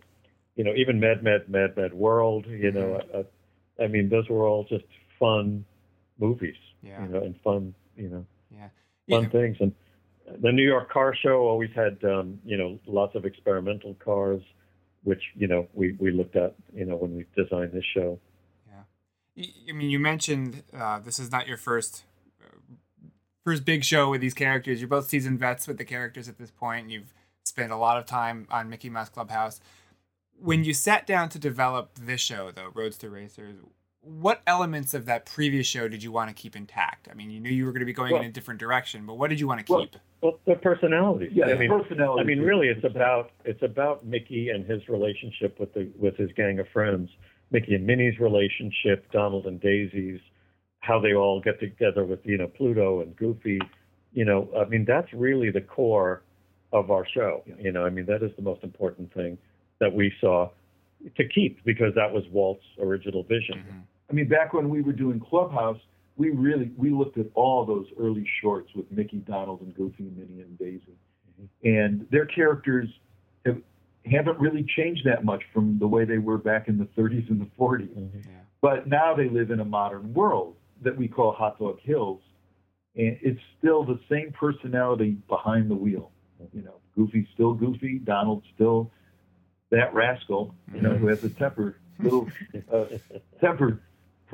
you 0.55 0.63
know, 0.63 0.73
even 0.75 0.99
Mad 0.99 1.23
Mad 1.23 1.49
Mad 1.49 1.75
Mad 1.75 1.93
World. 1.93 2.45
You 2.47 2.71
know, 2.71 3.01
Mm-hmm. 3.01 3.17
uh, 3.19 3.83
I 3.83 3.87
mean, 3.87 4.07
those 4.09 4.29
were 4.29 4.45
all 4.47 4.63
just 4.63 4.85
fun 5.19 5.65
movies. 6.17 6.55
Yeah. 6.81 7.01
You 7.03 7.09
know, 7.09 7.23
and 7.23 7.35
fun. 7.41 7.73
You 7.97 8.09
know, 8.09 8.25
Yeah. 8.51 8.69
fun 9.09 9.23
Yeah. 9.23 9.29
things. 9.29 9.57
And 9.59 9.73
the 10.41 10.51
New 10.51 10.63
York 10.63 10.89
Car 10.89 11.13
Show 11.15 11.47
always 11.47 11.71
had, 11.75 12.01
um, 12.05 12.39
you 12.45 12.57
know, 12.57 12.79
lots 12.87 13.15
of 13.15 13.25
experimental 13.25 13.93
cars, 13.95 14.41
which 15.05 15.21
you 15.35 15.47
know 15.47 15.67
we 15.73 15.95
we 15.99 16.11
looked 16.11 16.35
at, 16.35 16.55
you 16.75 16.85
know, 16.85 16.97
when 16.97 17.15
we 17.15 17.25
designed 17.41 17.71
this 17.71 17.85
show. 17.93 18.19
Yeah. 18.67 19.45
I 19.69 19.71
mean, 19.71 19.89
you 19.89 19.99
mentioned 19.99 20.63
uh, 20.77 20.99
this 20.99 21.19
is 21.19 21.31
not 21.31 21.47
your 21.47 21.57
first 21.57 22.03
uh, 22.43 22.57
first 23.45 23.63
big 23.63 23.85
show 23.85 24.09
with 24.09 24.19
these 24.19 24.33
characters. 24.33 24.81
You're 24.81 24.89
both 24.89 25.07
seasoned 25.07 25.39
vets 25.39 25.67
with 25.67 25.77
the 25.77 25.85
characters 25.85 26.27
at 26.27 26.37
this 26.37 26.51
point. 26.51 26.83
And 26.83 26.91
you've 26.91 27.13
spent 27.43 27.71
a 27.71 27.77
lot 27.77 27.97
of 27.97 28.05
time 28.05 28.47
on 28.49 28.69
Mickey 28.69 28.89
Mouse 28.89 29.09
Clubhouse. 29.09 29.61
When 30.37 30.65
you 30.65 30.73
sat 30.73 31.07
down 31.07 31.29
to 31.29 31.39
develop 31.39 31.91
this 31.95 32.19
show, 32.19 32.51
though, 32.51 32.71
Roadster 32.73 33.09
Racers, 33.09 33.55
what 34.05 34.41
elements 34.45 34.93
of 34.93 35.05
that 35.05 35.25
previous 35.25 35.65
show 35.65 35.87
did 35.87 36.03
you 36.03 36.11
want 36.11 36.29
to 36.29 36.33
keep 36.33 36.55
intact? 36.55 37.07
I 37.09 37.15
mean, 37.15 37.31
you 37.31 37.39
knew 37.39 37.49
you 37.49 37.65
were 37.65 37.71
going 37.71 37.79
to 37.79 37.85
be 37.85 37.93
going 37.93 38.15
in 38.15 38.23
a 38.23 38.31
different 38.31 38.59
direction, 38.59 39.05
but 39.05 39.15
what 39.15 39.29
did 39.29 39.39
you 39.39 39.47
want 39.47 39.65
to 39.65 39.65
keep? 39.65 39.95
Well, 40.21 40.39
their 40.45 40.55
personalities. 40.55 41.31
Yeah, 41.33 41.45
I 41.45 41.53
the 41.53 41.59
mean, 41.59 41.69
personality. 41.69 42.21
I 42.21 42.23
mean, 42.23 42.39
really, 42.39 42.67
it's 42.67 42.83
about 42.83 43.31
it's 43.43 43.61
about 43.63 44.05
Mickey 44.05 44.49
and 44.49 44.65
his 44.65 44.87
relationship 44.87 45.59
with 45.59 45.73
the 45.73 45.89
with 45.97 46.15
his 46.17 46.31
gang 46.33 46.59
of 46.59 46.67
friends. 46.71 47.09
Mickey 47.51 47.75
and 47.75 47.85
Minnie's 47.85 48.19
relationship, 48.19 49.11
Donald 49.11 49.45
and 49.45 49.59
Daisy's, 49.59 50.19
how 50.79 50.99
they 50.99 51.13
all 51.13 51.41
get 51.41 51.59
together 51.59 52.05
with 52.05 52.19
you 52.23 52.37
know 52.37 52.47
Pluto 52.47 53.01
and 53.01 53.15
Goofy. 53.15 53.59
You 54.13 54.25
know, 54.25 54.49
I 54.57 54.65
mean, 54.65 54.85
that's 54.85 55.11
really 55.13 55.49
the 55.49 55.61
core 55.61 56.21
of 56.71 56.91
our 56.91 57.07
show. 57.07 57.43
You 57.59 57.71
know, 57.71 57.85
I 57.85 57.89
mean, 57.89 58.05
that 58.05 58.23
is 58.23 58.31
the 58.35 58.43
most 58.43 58.63
important 58.63 59.13
thing 59.13 59.37
that 59.79 59.93
we 59.93 60.13
saw 60.21 60.49
to 61.17 61.27
keep 61.27 61.63
because 61.65 61.93
that 61.95 62.11
was 62.11 62.23
Walt's 62.31 62.63
original 62.79 63.23
vision. 63.23 63.57
Mm-hmm. 63.59 63.79
I 64.09 64.13
mean, 64.13 64.27
back 64.27 64.53
when 64.53 64.69
we 64.69 64.81
were 64.81 64.93
doing 64.93 65.19
Clubhouse, 65.19 65.79
we 66.17 66.29
really 66.29 66.71
we 66.77 66.91
looked 66.91 67.17
at 67.17 67.27
all 67.33 67.65
those 67.65 67.87
early 67.99 68.25
shorts 68.41 68.69
with 68.75 68.89
Mickey, 68.91 69.17
Donald, 69.17 69.61
and 69.61 69.75
Goofy, 69.75 70.03
Minnie, 70.15 70.41
and 70.41 70.57
Daisy, 70.57 70.97
mm-hmm. 71.29 71.67
and 71.67 72.07
their 72.11 72.25
characters 72.25 72.87
have 73.45 73.57
haven't 74.05 74.39
really 74.39 74.65
changed 74.77 75.05
that 75.05 75.25
much 75.25 75.43
from 75.53 75.79
the 75.79 75.87
way 75.87 76.05
they 76.05 76.19
were 76.19 76.37
back 76.37 76.67
in 76.67 76.77
the 76.77 76.85
30s 76.85 77.29
and 77.29 77.41
the 77.41 77.49
40s. 77.59 77.89
Mm-hmm. 77.89 78.19
But 78.61 78.87
now 78.87 79.15
they 79.15 79.29
live 79.29 79.51
in 79.51 79.59
a 79.59 79.65
modern 79.65 80.13
world 80.13 80.55
that 80.83 80.95
we 80.95 81.07
call 81.07 81.31
Hot 81.33 81.59
Dog 81.59 81.79
Hills, 81.81 82.21
and 82.95 83.17
it's 83.21 83.41
still 83.57 83.83
the 83.83 83.99
same 84.09 84.31
personality 84.31 85.17
behind 85.27 85.69
the 85.69 85.75
wheel. 85.75 86.11
Mm-hmm. 86.41 86.57
You 86.57 86.63
know, 86.65 86.75
Goofy's 86.95 87.27
still 87.33 87.53
Goofy, 87.53 87.99
Donald's 87.99 88.45
still 88.53 88.91
that 89.71 89.93
rascal, 89.93 90.55
you 90.73 90.81
know, 90.81 90.95
who 90.95 91.07
has 91.07 91.23
a 91.23 91.29
temper 91.29 91.77
little 91.99 92.29
uh, 92.71 92.85
temper 93.41 93.81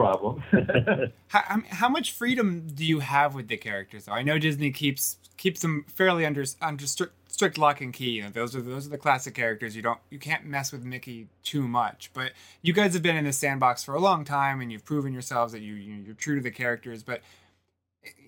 problem. 0.02 0.44
How, 1.30 1.42
how- 1.48 1.62
how 1.70 1.90
much 1.90 2.12
freedom 2.12 2.68
do 2.74 2.84
you 2.86 3.00
have 3.00 3.34
with 3.36 3.48
the 3.48 3.58
characters? 3.58 4.06
Though 4.06 4.14
I 4.14 4.24
know 4.24 4.38
Disney 4.38 4.72
keeps 4.72 5.18
keeps 5.38 5.62
them 5.62 5.86
fairly 5.88 6.26
under 6.26 6.44
under 6.62 6.86
strict, 6.86 7.14
strict 7.32 7.58
lock 7.58 7.82
and 7.82 7.94
key. 7.94 8.12
You 8.12 8.24
know, 8.24 8.30
those 8.30 8.56
are 8.56 8.62
those 8.62 8.88
are 8.88 8.90
the 8.90 8.98
classic 8.98 9.34
characters. 9.36 9.76
You 9.76 9.82
don't 9.82 10.00
you 10.10 10.20
can't 10.20 10.46
mess 10.46 10.72
with 10.72 10.84
Mickey 10.84 11.28
too 11.44 11.68
much. 11.68 12.12
But 12.14 12.32
you 12.62 12.74
guys 12.74 12.94
have 12.94 13.02
been 13.04 13.16
in 13.16 13.26
the 13.26 13.34
sandbox 13.34 13.84
for 13.84 13.96
a 13.96 14.00
long 14.00 14.26
time, 14.26 14.60
and 14.62 14.72
you've 14.72 14.86
proven 14.86 15.14
yourselves 15.14 15.54
that 15.54 15.62
you 15.62 15.76
you- 15.76 16.04
you're 16.06 16.16
true 16.16 16.36
to 16.36 16.42
the 16.42 16.52
characters. 16.52 17.04
But 17.04 17.22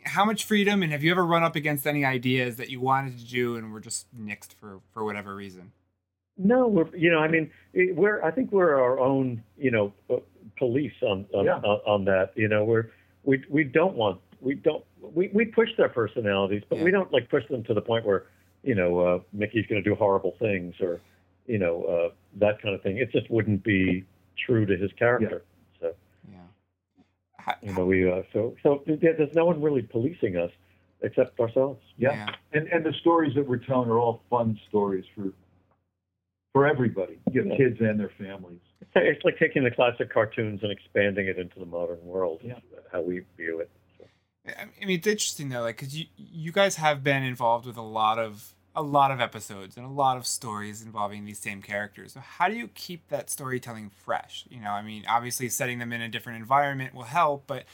how 0.06 0.24
much 0.26 0.44
freedom, 0.46 0.84
and 0.84 0.92
have 0.92 1.04
you 1.04 1.12
ever 1.12 1.26
run 1.26 1.44
up 1.44 1.56
against 1.56 1.88
any 1.88 2.04
ideas 2.06 2.58
that 2.58 2.70
you 2.70 2.80
wanted 2.80 3.18
to 3.20 3.26
do 3.26 3.56
and 3.56 3.72
were 3.74 3.80
just 3.80 4.06
nixed 4.16 4.54
for 4.54 4.80
for 4.94 5.04
whatever 5.04 5.36
reason? 5.36 5.72
No, 6.38 6.68
we're 6.68 6.88
you 6.96 7.12
know, 7.12 7.20
I 7.20 7.28
mean, 7.28 7.52
we're 7.74 8.22
I 8.24 8.32
think 8.32 8.52
we're 8.52 8.80
our 8.80 9.00
own 9.00 9.44
you 9.58 9.72
know 9.72 9.94
uh, 10.10 10.16
police 10.58 10.94
on 11.02 11.26
on, 11.34 11.46
Yeah. 11.46 11.56
on 11.58 11.80
on 11.86 12.06
that. 12.06 12.32
You 12.36 12.48
know, 12.48 12.64
we're 12.64 12.90
we 13.24 13.44
we 13.50 13.64
don't 13.64 13.96
want 13.96 14.20
we 14.42 14.56
don't 14.56 14.84
we 15.02 15.30
we 15.34 15.46
push 15.46 15.70
their 15.78 15.90
personalities, 15.90 16.64
but 16.70 16.80
we 16.80 16.92
don't 16.92 17.12
like 17.12 17.30
push 17.30 17.48
them 17.48 17.64
to 17.66 17.74
the 17.74 17.82
point 17.82 18.06
where 18.06 18.26
you 18.64 18.76
know 18.76 19.00
uh, 19.00 19.20
Mickey's 19.34 19.66
going 19.68 19.84
to 19.84 19.90
do 19.90 19.96
horrible 19.96 20.36
things 20.40 20.76
or 20.80 21.02
you 21.48 21.58
know 21.60 21.84
uh, 21.84 22.14
that 22.40 22.62
kind 22.62 22.76
of 22.76 22.82
thing. 22.82 22.98
It 22.98 23.12
just 23.12 23.30
wouldn't 23.30 23.64
be 23.64 24.06
true 24.46 24.66
to 24.66 24.76
his 24.76 24.92
character. 24.94 25.44
So 25.80 25.94
Yeah. 26.32 26.38
Ha- 27.40 27.58
you 27.62 27.74
know, 27.74 27.86
we 27.86 28.10
uh, 28.10 28.24
so 28.32 28.56
so 28.64 28.84
there- 28.86 29.14
there's 29.14 29.34
no 29.36 29.46
one 29.46 29.62
really 29.62 29.82
policing 29.82 30.38
us 30.38 30.52
except 31.02 31.40
ourselves. 31.40 31.82
Yeah. 31.98 32.14
Yeah. 32.14 32.36
And 32.54 32.68
and 32.70 32.86
the 32.86 32.94
stories 32.94 33.36
that 33.36 33.48
we're 33.48 33.58
telling 33.58 33.90
are 33.90 34.00
all 34.00 34.24
fun 34.30 34.60
stories 34.70 35.06
for 35.16 35.32
for 36.54 36.68
everybody, 36.68 37.20
you 37.32 37.44
know, 37.44 37.52
Yeah. 37.52 37.58
kids 37.58 37.82
and 37.82 38.00
their 38.00 38.10
families. 38.18 38.60
It's 38.96 39.26
like 39.26 39.40
taking 39.40 39.64
the 39.64 39.72
classic 39.72 40.12
cartoons 40.14 40.62
and 40.62 40.72
expanding 40.72 41.28
it 41.28 41.40
into 41.40 41.60
the 41.60 41.66
modern 41.66 42.04
world. 42.06 42.42
Yeah. 42.44 42.60
How 42.92 43.02
we 43.02 43.22
view 43.38 43.60
it. 43.60 43.72
So. 43.98 44.06
I 44.48 44.86
mean, 44.86 45.00
it's 45.00 45.08
interesting 45.08 45.50
though, 45.50 45.62
like, 45.62 45.78
cause 45.78 45.96
you 45.96 46.06
you 46.16 46.52
guys 46.52 46.76
have 46.76 47.04
been 47.04 47.24
involved 47.24 47.66
with 47.66 47.78
a 47.78 47.82
lot 47.82 48.20
of 48.20 48.54
a 48.76 48.82
lot 48.84 49.12
of 49.12 49.20
episodes 49.22 49.78
and 49.78 49.86
a 49.86 49.90
lot 49.90 50.18
of 50.18 50.26
stories 50.26 50.82
involving 50.82 51.26
these 51.26 51.40
same 51.40 51.62
characters. 51.62 52.14
So 52.14 52.20
how 52.20 52.48
do 52.48 52.56
you 52.56 52.68
keep 52.70 53.08
that 53.10 53.30
storytelling 53.30 53.90
fresh? 53.92 54.46
You 54.50 54.60
know, 54.62 54.72
I 54.72 54.82
mean, 54.82 55.04
obviously 55.08 55.50
setting 55.50 55.78
them 55.80 55.94
in 55.94 56.02
a 56.02 56.10
different 56.10 56.40
environment 56.40 56.94
will 56.96 57.04
help, 57.04 57.46
but 57.46 57.66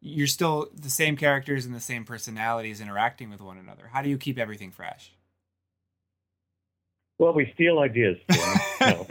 you're 0.00 0.26
still 0.26 0.68
the 0.74 0.90
same 0.90 1.16
characters 1.16 1.64
and 1.64 1.74
the 1.74 1.80
same 1.80 2.04
personalities 2.04 2.80
interacting 2.80 3.30
with 3.30 3.40
one 3.40 3.56
another. 3.56 3.88
How 3.92 4.02
do 4.02 4.08
you 4.08 4.18
keep 4.18 4.36
everything 4.38 4.70
fresh? 4.72 5.12
Well, 7.18 7.32
we 7.34 7.50
steal 7.54 7.80
ideas. 7.80 8.16
no. 8.28 9.06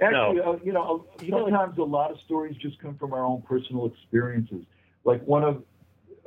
Actually, 0.00 0.36
No. 0.36 0.42
uh, 0.44 0.58
you 0.64 0.72
know, 0.72 1.06
sometimes 1.18 1.78
a 1.78 1.82
lot 1.82 2.10
of 2.12 2.18
stories 2.24 2.56
just 2.58 2.78
come 2.78 2.96
from 2.96 3.12
our 3.12 3.24
own 3.24 3.42
personal 3.42 3.86
experiences. 3.86 4.64
Like 5.04 5.22
one 5.26 5.42
of 5.42 5.62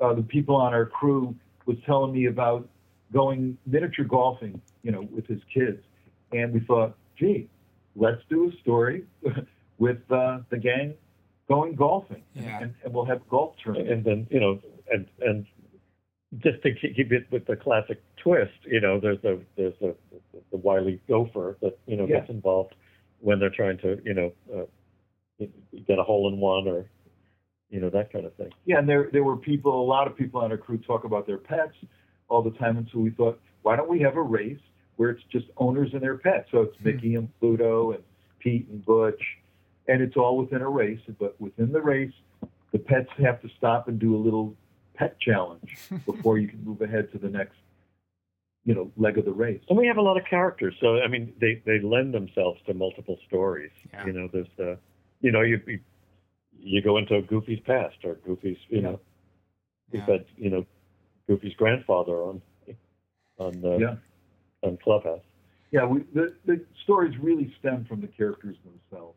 uh, 0.01 0.13
the 0.13 0.21
people 0.23 0.55
on 0.55 0.73
our 0.73 0.85
crew 0.85 1.33
was 1.65 1.77
telling 1.85 2.11
me 2.11 2.25
about 2.25 2.67
going 3.13 3.57
miniature 3.65 4.05
golfing, 4.05 4.61
you 4.83 4.91
know, 4.91 5.01
with 5.11 5.25
his 5.27 5.39
kids, 5.53 5.81
and 6.31 6.53
we 6.53 6.59
thought, 6.61 6.95
gee, 7.17 7.47
let's 7.95 8.21
do 8.29 8.49
a 8.49 8.61
story 8.61 9.05
with 9.77 9.99
uh, 10.11 10.39
the 10.49 10.57
gang 10.57 10.93
going 11.47 11.75
golfing, 11.75 12.23
and- 12.35 12.45
Yeah. 12.45 12.59
and, 12.63 12.73
and 12.83 12.93
we'll 12.93 13.05
have 13.05 13.27
golf 13.29 13.55
tournaments. 13.63 13.91
and 13.91 14.03
then 14.03 14.27
you 14.29 14.39
know, 14.39 14.59
and 14.91 15.07
and 15.21 15.45
just 16.37 16.61
to 16.61 16.73
keep 16.73 17.11
it 17.11 17.25
with 17.31 17.45
the 17.47 17.55
classic 17.55 18.01
twist, 18.17 18.51
you 18.65 18.79
know, 18.79 18.99
there's 18.99 19.21
the 19.21 19.41
there's 19.57 19.73
the 19.81 19.95
the 20.51 20.57
wily 20.57 21.01
gopher 21.07 21.57
that 21.61 21.77
you 21.87 21.97
know 21.97 22.05
Yeah. 22.05 22.19
gets 22.19 22.29
involved 22.29 22.75
when 23.19 23.39
they're 23.39 23.49
trying 23.49 23.77
to 23.79 23.99
you 24.05 24.13
know 24.13 24.33
uh, 24.55 25.45
get 25.87 25.97
a 25.97 26.03
hole 26.03 26.27
in 26.31 26.39
one 26.39 26.67
or 26.67 26.85
you 27.69 27.79
know 27.79 27.89
that 27.89 28.11
kind 28.11 28.25
of 28.25 28.33
thing. 28.35 28.51
Yeah, 28.65 28.79
and 28.79 28.87
there 28.87 29.09
there 29.11 29.23
were 29.23 29.37
people, 29.37 29.81
a 29.81 29.85
lot 29.85 30.07
of 30.07 30.15
people 30.15 30.41
on 30.41 30.51
our 30.51 30.57
crew 30.57 30.77
talk 30.77 31.03
about 31.03 31.25
their 31.25 31.37
pets 31.37 31.73
all 32.27 32.43
the 32.43 32.51
time, 32.51 32.77
and 32.77 32.87
so 32.93 32.99
we 32.99 33.09
thought, 33.09 33.39
why 33.63 33.75
don't 33.75 33.89
we 33.89 33.99
have 34.01 34.15
a 34.15 34.21
race 34.21 34.59
where 34.97 35.09
it's 35.09 35.23
just 35.31 35.45
owners 35.57 35.89
and 35.93 36.01
their 36.01 36.17
pets? 36.17 36.47
So 36.51 36.61
it's 36.61 36.75
Mickey 36.83 37.15
and 37.15 37.27
Pluto 37.39 37.93
and 37.93 38.03
Pete 38.39 38.67
and 38.69 38.85
Butch, 38.85 39.21
and 39.87 40.01
it's 40.01 40.15
all 40.15 40.37
within 40.37 40.61
a 40.61 40.69
race. 40.69 40.99
But 41.19 41.39
within 41.41 41.71
the 41.71 41.81
race, 41.81 42.13
the 42.71 42.79
pets 42.79 43.09
have 43.17 43.41
to 43.41 43.49
stop 43.57 43.87
and 43.87 43.97
do 43.99 44.15
a 44.15 44.21
little 44.21 44.55
pet 44.99 45.17
challenge 45.19 45.77
before 46.05 46.37
you 46.37 46.47
can 46.49 46.63
move 46.63 46.81
ahead 46.81 47.09
to 47.13 47.17
the 47.17 47.29
next, 47.29 47.55
you 48.65 48.75
know, 48.75 48.91
leg 48.97 49.17
of 49.17 49.25
the 49.25 49.31
race. 49.31 49.61
And 49.69 49.77
we 49.77 49.87
have 49.87 49.97
a 49.97 50.01
lot 50.01 50.17
of 50.17 50.25
characters, 50.29 50.75
so 50.81 50.99
I 50.99 51.07
mean, 51.07 51.33
they 51.39 51.63
they 51.65 51.79
lend 51.79 52.13
themselves 52.13 52.59
to 52.67 52.73
multiple 52.73 53.17
stories. 53.27 53.71
Yeah. 53.93 54.05
You 54.05 54.13
know, 54.13 54.29
there's 54.31 54.47
uh, 54.59 54.75
you 55.21 55.31
know, 55.31 55.41
you 55.41 55.59
you- 55.65 55.79
you 56.61 56.81
go 56.81 56.97
into 56.97 57.21
Goofy's 57.21 57.61
past 57.61 57.95
or 58.03 58.15
Goofy's, 58.15 58.57
you 58.67 58.81
know, 58.81 58.99
we've 59.93 60.01
had 60.01 60.25
you 60.35 60.49
know, 60.49 60.65
Goofy's 61.25 61.53
grandfather 61.55 62.17
on 62.21 62.41
on 63.37 63.63
uh, 63.63 63.77
Yeah. 63.77 63.95
on 64.63 64.75
Clubhouse. 64.83 65.21
Yeah, 65.71 65.85
we, 65.85 66.01
the 66.13 66.35
the 66.45 66.65
stories 66.83 67.17
really 67.17 67.55
stem 67.59 67.85
from 67.85 68.01
the 68.01 68.07
characters 68.07 68.57
themselves. 68.65 69.15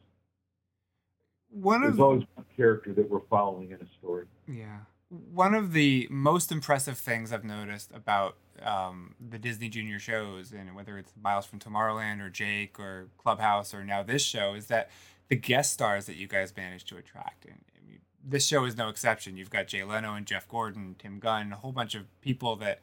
One 1.51 1.81
There's 1.83 1.95
of 1.95 2.01
always 2.01 2.23
one 2.37 2.47
character 2.57 2.93
that 2.95 3.11
we're 3.11 3.27
following 3.29 3.73
in 3.73 3.81
a 3.81 3.89
story. 3.99 4.27
Yeah. 4.47 4.79
One 5.13 5.55
of 5.55 5.73
the 5.75 6.09
most 6.11 6.51
impressive 6.51 6.97
things 6.97 7.33
I've 7.33 7.45
noticed 7.45 7.91
about 7.93 8.37
um, 8.63 9.15
the 9.21 9.39
Disney 9.39 9.69
Junior 9.69 9.99
shows, 9.99 10.53
and 10.53 10.75
whether 10.75 10.97
it's 10.97 11.13
Miles 11.23 11.45
from 11.45 11.59
Tomorrowland 11.59 12.21
or 12.23 12.31
Jake 12.31 12.81
or 12.81 13.09
Clubhouse 13.19 13.75
or 13.75 13.85
now 13.85 14.03
this 14.03 14.23
show, 14.23 14.55
is 14.55 14.69
that 14.69 14.91
the 15.29 15.37
guest 15.37 15.73
stars 15.73 16.07
that 16.07 16.17
you 16.17 16.27
guys 16.27 16.57
managed 16.57 16.89
to 16.89 16.97
attract. 16.97 17.45
And 17.45 17.59
I 17.77 17.87
mean, 17.87 17.99
this 18.25 18.47
show 18.47 18.65
is 18.65 18.77
no 18.77 18.89
exception. 18.89 19.37
You've 19.37 19.51
got 19.51 19.67
Jay 19.67 19.85
Leno 19.85 20.15
and 20.15 20.27
Jeff 20.27 20.49
Gordon, 20.49 20.97
Tim 20.99 21.19
Gunn, 21.19 21.53
a 21.53 21.57
whole 21.57 21.73
bunch 21.73 21.95
of 21.95 22.05
people 22.23 22.57
that 22.57 22.81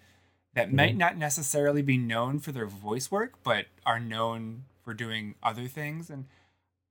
that 0.54 0.74
might 0.74 0.98
not 0.98 1.16
necessarily 1.16 1.82
be 1.82 1.98
known 1.98 2.40
for 2.40 2.52
their 2.52 2.66
voice 2.66 3.12
work, 3.12 3.36
but 3.44 3.68
are 3.86 4.00
known 4.00 4.66
for 4.84 4.94
doing 4.94 5.36
other 5.42 5.68
things. 5.68 6.10
And 6.10 6.26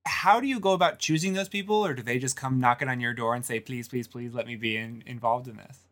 how 0.09 0.41
do 0.41 0.47
you 0.47 0.59
go 0.59 0.73
about 0.73 0.99
choosing 0.99 1.35
those 1.35 1.49
people, 1.49 1.77
or 1.85 1.95
do 1.95 2.03
they 2.03 2.19
just 2.19 2.37
come 2.37 2.59
knocking 2.59 2.89
on 2.89 3.01
your 3.01 3.15
door 3.15 3.35
and 3.35 3.45
say, 3.45 3.61
"Please, 3.61 3.89
please, 3.89 4.09
please, 4.09 4.35
let 4.35 4.47
me 4.47 4.57
be 4.57 4.77
in, 4.77 5.03
involved 5.07 5.47
in 5.47 5.57
this"? 5.57 5.85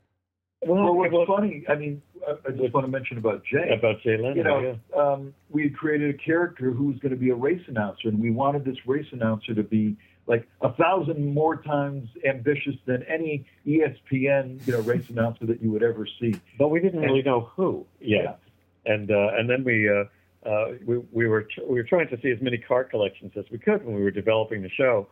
Well, 0.63 0.95
what's 0.95 1.29
funny, 1.29 1.65
I 1.69 1.75
mean, 1.75 2.03
I, 2.27 2.33
I 2.49 2.51
just 2.51 2.73
want 2.75 2.87
to 2.87 2.91
mention 2.91 3.19
about 3.19 3.43
Jay. 3.45 3.73
about 3.73 4.01
Jay 4.03 4.17
Leno. 4.17 4.35
you 4.35 4.43
know, 4.43 4.79
yeah. 4.95 5.01
um, 5.01 5.35
we 5.51 5.65
had 5.65 5.77
created 5.77 6.15
a 6.15 6.19
character 6.19 6.71
who 6.73 6.87
was 6.89 6.99
going 6.99 7.11
to 7.11 7.19
be 7.19 7.31
a 7.31 7.35
race 7.35 7.63
announcer, 7.69 8.09
and 8.09 8.19
we 8.19 8.31
wanted 8.31 8.65
this 8.65 8.79
race 8.87 9.07
announcer 9.13 9.55
to 9.55 9.63
be 9.63 9.97
like 10.27 10.49
a 10.63 10.73
thousand 10.73 11.33
more 11.33 11.63
times 11.63 12.09
ambitious 12.29 12.75
than 12.87 13.05
any 13.05 13.47
ESPN, 13.67 14.67
you 14.67 14.73
know, 14.73 14.81
race 14.81 15.09
announcer 15.11 15.47
that 15.47 15.63
you 15.63 15.71
would 15.71 15.83
ever 15.83 16.07
see. 16.21 16.35
But 16.59 16.69
we 16.69 16.81
didn't 16.81 17.01
really 17.01 17.23
know 17.23 17.51
who 17.55 17.87
yet. 18.01 18.41
And 18.87 19.11
uh, 19.11 19.31
and 19.37 19.49
then 19.51 19.63
we 19.65 19.89
uh, 19.89 20.05
uh, 20.47 20.67
we 20.85 20.99
we 21.13 21.27
were 21.27 21.49
we 21.69 21.75
were 21.75 21.85
trying 21.85 22.09
to 22.09 22.21
see 22.21 22.31
as 22.31 22.41
many 22.41 22.59
card 22.59 22.91
collections 22.91 23.33
as 23.37 23.45
we 23.51 23.59
could 23.59 23.85
when 23.85 23.95
we 23.95 24.03
were 24.03 24.11
developing 24.11 24.63
the 24.63 24.71
show, 24.71 25.09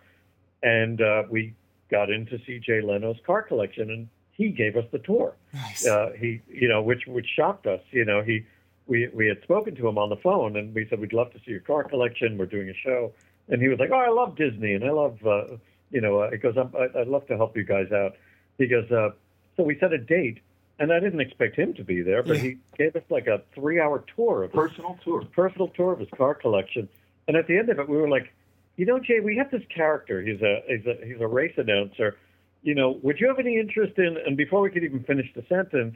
and 0.63 1.01
uh, 1.01 1.25
we 1.31 1.55
got 1.91 2.11
into 2.11 2.39
see 2.47 2.59
Jay 2.59 2.81
Leno's 2.81 3.17
car 3.27 3.43
collection, 3.43 3.91
and 3.91 4.09
he 4.33 4.51
gave 4.51 4.77
us 4.77 4.85
the 4.93 4.99
tour. 4.99 5.35
Nice. 5.53 5.87
Uh, 5.87 6.13
he 6.19 6.41
you 6.49 6.69
know 6.69 6.83
which 6.83 7.07
which 7.07 7.27
shocked 7.37 7.67
us. 7.67 7.81
You 7.91 8.05
know 8.05 8.23
he 8.23 8.47
we 8.87 9.09
we 9.13 9.27
had 9.27 9.43
spoken 9.43 9.75
to 9.77 9.89
him 9.89 9.99
on 9.99 10.09
the 10.09 10.17
phone, 10.17 10.57
and 10.57 10.75
we 10.75 10.87
said 10.89 11.01
we'd 11.01 11.13
love 11.13 11.33
to 11.33 11.39
see 11.39 11.51
your 11.51 11.61
car 11.61 11.85
collection. 11.85 12.39
We're 12.39 12.47
doing 12.47 12.69
a 12.69 12.75
show, 12.75 13.13
and 13.49 13.61
he 13.61 13.69
was 13.69 13.79
like, 13.79 13.91
"Oh, 13.91 13.97
I 13.97 14.11
love 14.11 14.37
Disney, 14.37 14.75
and 14.75 14.85
I 14.85 14.91
love 14.91 15.19
uh, 15.27 15.57
you 15.91 16.01
know." 16.01 16.21
Uh, 16.21 16.31
he 16.31 16.37
goes, 16.37 16.55
I'm, 16.57 16.73
I, 16.77 17.01
"I'd 17.01 17.09
love 17.09 17.27
to 17.27 17.37
help 17.37 17.57
you 17.57 17.65
guys 17.65 17.91
out." 17.93 18.13
He 18.59 18.67
goes, 18.67 18.91
uh, 18.91 19.11
"So 19.57 19.63
we 19.63 19.79
set 19.79 19.93
a 19.93 19.99
date." 19.99 20.41
And 20.79 20.93
I 20.93 20.99
didn't 20.99 21.21
expect 21.21 21.57
him 21.57 21.73
to 21.75 21.85
be 21.85 22.03
there, 22.03 22.23
but 22.23 22.37
Yeah. 22.37 22.43
he 22.43 22.57
gave 22.77 22.97
us 22.97 23.03
like 23.09 23.27
a 23.29 23.43
three-hour 23.55 24.05
tour 24.17 24.43
of 24.45 24.51
his 24.53 24.59
Personal 24.59 24.99
tour. 25.05 25.23
personal 25.33 25.69
tour 25.69 25.93
of 25.93 26.01
his 26.01 26.09
car 26.17 26.35
collection. 26.35 26.89
And 27.29 27.37
at 27.37 27.47
the 27.47 27.57
end 27.57 27.69
of 27.71 27.79
it, 27.79 27.89
we 27.89 27.97
were 27.97 28.09
like, 28.09 28.33
you 28.77 28.85
know, 28.85 28.99
Jay, 28.99 29.21
we 29.21 29.37
have 29.37 29.51
this 29.53 29.63
character. 29.73 30.21
He's 30.21 30.43
a 30.43 30.63
he's 30.67 30.85
a 30.87 30.97
he's 31.07 31.21
a 31.21 31.29
race 31.29 31.55
announcer. 31.57 32.17
You 32.63 32.75
know, 32.75 32.99
would 33.03 33.21
you 33.21 33.29
have 33.29 33.39
any 33.39 33.59
interest 33.59 33.97
in? 33.99 34.17
And 34.27 34.37
before 34.37 34.61
we 34.63 34.71
could 34.71 34.83
even 34.83 35.05
finish 35.05 35.33
the 35.35 35.45
sentence, 35.49 35.95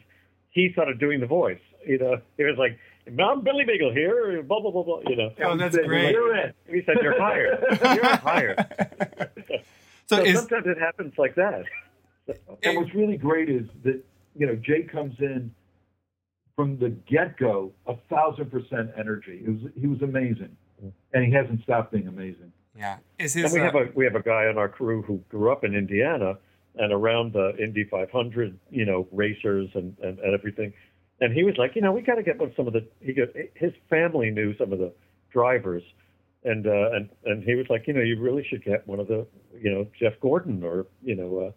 he 0.51 0.71
started 0.73 0.99
doing 1.01 1.19
the 1.19 1.27
voice. 1.27 1.59
You 1.85 1.99
know, 1.99 2.21
he 2.37 2.45
was 2.45 2.57
like, 2.57 2.79
"I'm 3.19 3.41
Billy 3.43 3.65
Beagle 3.65 3.93
here." 3.93 4.41
Blah 4.45 4.61
blah 4.61 4.71
blah 4.71 4.85
blah. 4.85 5.01
You 5.09 5.17
know, 5.17 5.33
Oh, 5.43 5.57
that's 5.57 5.75
said, 5.75 5.87
great. 5.87 6.13
You're 6.13 6.37
in. 6.37 6.53
he 6.71 6.83
said, 6.85 6.99
"You're 7.03 7.19
hired. 7.21 7.59
You're 7.97 8.17
hired." 8.17 8.65
So, 10.07 10.17
So 10.17 10.23
is 10.23 10.39
sometimes 10.39 10.67
it 10.67 10.79
happens 10.79 11.13
like 11.19 11.35
that. 11.35 11.65
And 12.63 12.77
what's 12.79 12.95
really 12.95 13.19
great 13.19 13.51
is 13.51 13.67
that 13.85 14.03
you 14.39 14.47
know 14.47 14.57
Jay 14.57 14.83
comes 14.83 15.15
in 15.19 15.53
from 16.57 16.79
the 16.79 16.89
get 16.89 17.37
go, 17.37 17.73
a 17.87 17.95
thousand 18.09 18.51
percent 18.51 18.91
energy. 18.97 19.43
It 19.45 19.51
was 19.51 19.73
he 19.79 19.87
was 19.87 20.01
amazing, 20.03 20.57
and 21.13 21.25
he 21.25 21.33
hasn't 21.33 21.63
stopped 21.63 21.93
being 21.93 22.09
amazing. 22.09 22.53
yeah, 22.77 22.99
is 23.19 23.35
his, 23.35 23.45
And 23.45 23.53
we 23.53 23.61
uh, 23.61 23.65
have 23.65 23.75
a 23.75 23.89
we 23.95 24.05
have 24.05 24.15
a 24.15 24.23
guy 24.23 24.47
on 24.47 24.57
our 24.57 24.69
crew 24.69 25.03
who 25.03 25.21
grew 25.29 25.53
up 25.53 25.65
in 25.65 25.75
Indiana 25.75 26.39
and 26.79 26.93
around 26.93 27.33
the 27.33 27.57
Indy 27.63 27.85
500, 27.85 28.59
you 28.71 28.85
know, 28.85 29.09
racers 29.11 29.69
and, 29.75 29.97
and, 30.03 30.19
and 30.21 30.35
everything. 30.35 30.73
And 31.21 31.35
he 31.35 31.43
was 31.43 31.57
like, 31.59 31.75
you 31.75 31.83
know, 31.83 31.91
we 31.91 32.03
got 32.03 32.15
to 32.15 32.23
get 32.23 32.39
with 32.39 32.55
some 32.57 32.69
of 32.69 32.73
the. 32.73 32.87
He 33.01 33.13
got, 33.13 33.29
his 33.55 33.73
family 33.91 34.31
knew 34.31 34.57
some 34.57 34.73
of 34.73 34.79
the 34.79 34.93
drivers, 35.33 35.83
and 36.45 36.67
uh, 36.67 36.91
and 36.93 37.09
and 37.25 37.43
he 37.43 37.57
was 37.57 37.67
like, 37.69 37.89
you 37.89 37.93
know, 37.95 38.01
you 38.01 38.21
really 38.21 38.47
should 38.49 38.65
get 38.65 38.87
one 38.87 39.01
of 39.01 39.09
the, 39.09 39.27
you 39.61 39.71
know, 39.71 39.89
Jeff 39.99 40.13
Gordon 40.21 40.63
or 40.63 40.87
you 41.03 41.17
know, 41.17 41.53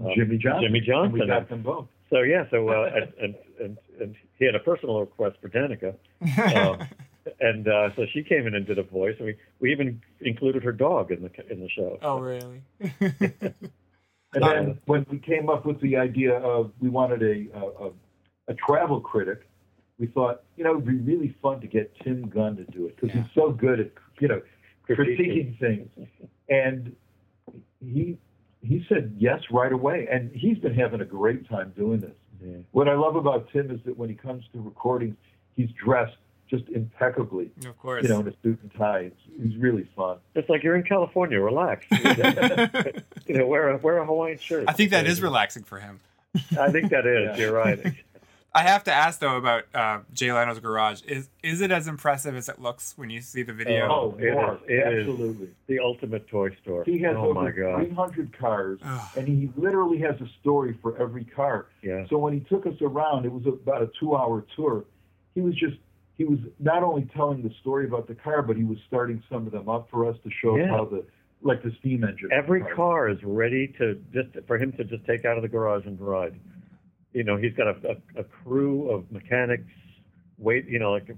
uh, 0.00 0.06
um, 0.06 0.14
Jimmie 0.16 0.38
Johnson. 0.38 0.62
Jimmie 0.62 0.78
And 0.78 0.86
Johnson. 0.86 1.12
we 1.12 1.26
got 1.26 1.48
them 1.50 1.62
both. 1.62 1.88
So 2.10 2.20
yeah, 2.22 2.44
so 2.50 2.68
uh, 2.68 2.90
and, 2.94 3.12
and 3.20 3.34
and 3.60 3.78
and 4.00 4.16
he 4.38 4.44
had 4.46 4.54
a 4.54 4.60
personal 4.60 5.00
request 5.00 5.36
for 5.40 5.48
Danica. 5.48 5.94
Um, 6.56 6.88
and 7.40 7.66
uh, 7.66 7.90
so 7.96 8.06
she 8.12 8.22
came 8.22 8.46
in 8.46 8.54
and 8.54 8.64
did 8.64 8.78
a 8.78 8.84
voice. 8.84 9.16
And 9.18 9.26
we 9.26 9.36
we 9.60 9.72
even 9.72 10.00
included 10.20 10.62
her 10.62 10.70
dog 10.72 11.10
in 11.10 11.22
the 11.22 11.30
in 11.52 11.58
the 11.60 11.68
show. 11.68 11.98
oh, 12.02 12.18
really? 12.18 12.62
And 14.34 14.44
then 14.44 14.78
when 14.86 15.06
we 15.10 15.18
came 15.18 15.48
up 15.48 15.64
with 15.64 15.80
the 15.80 15.96
idea 15.96 16.34
of 16.38 16.70
we 16.80 16.88
wanted 16.88 17.22
a 17.22 17.46
a, 17.58 17.86
a, 17.86 17.90
a 18.48 18.54
travel 18.54 19.00
critic, 19.00 19.48
we 19.98 20.06
thought 20.08 20.42
you 20.56 20.64
know 20.64 20.72
it'd 20.72 20.84
be 20.86 20.94
really 20.98 21.34
fun 21.42 21.60
to 21.62 21.66
get 21.66 21.92
Tim 22.04 22.28
Gunn 22.28 22.56
to 22.56 22.64
do 22.64 22.86
it 22.86 22.96
because 22.96 23.14
Yeah. 23.14 23.22
he's 23.22 23.32
so 23.34 23.50
good 23.50 23.80
at 23.80 23.90
you 24.20 24.28
know 24.28 24.42
Critiquing. 24.88 25.18
critiquing 25.18 25.58
things, 25.58 26.08
and 26.48 26.94
he 27.80 28.18
he 28.62 28.84
said 28.88 29.14
yes 29.18 29.40
right 29.50 29.72
away, 29.72 30.08
and 30.10 30.30
he's 30.34 30.58
been 30.58 30.74
having 30.74 31.00
a 31.00 31.04
great 31.04 31.48
time 31.48 31.72
doing 31.76 32.00
this. 32.00 32.14
Yeah. 32.44 32.56
What 32.72 32.88
I 32.88 32.94
love 32.94 33.16
about 33.16 33.48
Tim 33.52 33.70
is 33.70 33.80
that 33.86 33.96
when 33.96 34.08
he 34.08 34.14
comes 34.14 34.44
to 34.52 34.60
recordings, 34.60 35.16
he's 35.54 35.70
dressed 35.82 36.16
just 36.48 36.68
impeccably. 36.68 37.50
Of 37.66 37.78
course. 37.78 38.02
You 38.02 38.08
know, 38.08 38.20
in 38.20 38.28
a 38.28 38.32
suit 38.42 38.58
and 38.62 38.72
tie. 38.76 39.00
It's, 39.00 39.20
it's 39.38 39.56
really 39.56 39.88
fun. 39.96 40.18
It's 40.34 40.48
like 40.48 40.62
you're 40.62 40.76
in 40.76 40.84
California. 40.84 41.40
Relax. 41.40 41.86
you 43.26 43.36
know, 43.36 43.46
wear 43.46 43.70
a 43.70 43.78
wear 43.78 43.98
a 43.98 44.06
Hawaiian 44.06 44.38
shirt. 44.38 44.64
I 44.68 44.72
think 44.72 44.90
that 44.90 45.06
is 45.06 45.20
relaxing 45.20 45.64
for 45.64 45.80
him. 45.80 46.00
I 46.58 46.70
think 46.70 46.90
that 46.90 47.06
is. 47.06 47.30
Yeah. 47.30 47.36
You're 47.36 47.52
right. 47.52 47.80
I 48.54 48.62
have 48.62 48.84
to 48.84 48.92
ask 48.92 49.20
though 49.20 49.36
about 49.36 49.64
uh, 49.74 50.00
Jay 50.14 50.32
Leno's 50.32 50.58
garage. 50.60 51.02
Is 51.02 51.28
is 51.42 51.60
it 51.60 51.70
as 51.70 51.86
impressive 51.86 52.34
as 52.34 52.48
it 52.48 52.58
looks 52.58 52.94
when 52.96 53.10
you 53.10 53.20
see 53.20 53.42
the 53.42 53.52
video? 53.52 53.86
Oh, 53.90 54.16
it 54.18 54.32
more. 54.32 54.54
is. 54.54 54.60
It 54.66 54.72
is. 54.94 55.08
Absolutely. 55.08 55.48
the 55.66 55.78
ultimate 55.78 56.26
toy 56.28 56.56
store. 56.62 56.82
He 56.84 56.98
has 57.00 57.16
oh 57.18 57.30
over 57.36 57.52
300 57.52 58.38
cars, 58.38 58.80
and 59.16 59.28
he 59.28 59.50
literally 59.56 59.98
has 59.98 60.18
a 60.22 60.28
story 60.40 60.78
for 60.80 60.96
every 61.00 61.24
car. 61.24 61.66
Yeah. 61.82 62.06
So 62.08 62.16
when 62.16 62.32
he 62.32 62.40
took 62.40 62.66
us 62.66 62.80
around, 62.80 63.26
it 63.26 63.32
was 63.32 63.44
about 63.46 63.82
a 63.82 63.90
two-hour 64.00 64.46
tour. 64.56 64.84
He 65.34 65.42
was 65.42 65.54
just 65.54 65.76
he 66.14 66.24
was 66.24 66.38
not 66.58 66.82
only 66.82 67.06
telling 67.14 67.42
the 67.42 67.52
story 67.60 67.84
about 67.84 68.08
the 68.08 68.14
car, 68.14 68.40
but 68.40 68.56
he 68.56 68.64
was 68.64 68.78
starting 68.88 69.22
some 69.30 69.46
of 69.46 69.52
them 69.52 69.68
up 69.68 69.88
for 69.90 70.08
us 70.08 70.16
to 70.24 70.30
show 70.42 70.56
Yeah. 70.56 70.68
how 70.68 70.86
the 70.86 71.04
like 71.42 71.62
the 71.62 71.72
steam 71.80 72.02
engine. 72.04 72.30
Every 72.32 72.62
car. 72.62 72.74
car 72.74 73.08
is 73.10 73.18
ready 73.22 73.68
to 73.78 73.96
just 74.14 74.30
for 74.46 74.56
him 74.56 74.72
to 74.72 74.84
just 74.84 75.04
take 75.04 75.26
out 75.26 75.36
of 75.36 75.42
the 75.42 75.48
garage 75.48 75.84
and 75.84 76.00
ride. 76.00 76.40
You 77.16 77.24
know, 77.24 77.38
he's 77.38 77.54
got 77.54 77.66
a, 77.68 77.76
a, 78.16 78.20
a 78.20 78.24
crew 78.24 78.90
of 78.90 79.10
mechanics, 79.10 79.70
wait, 80.36 80.66
you 80.68 80.78
know, 80.78 80.92
like 80.92 81.08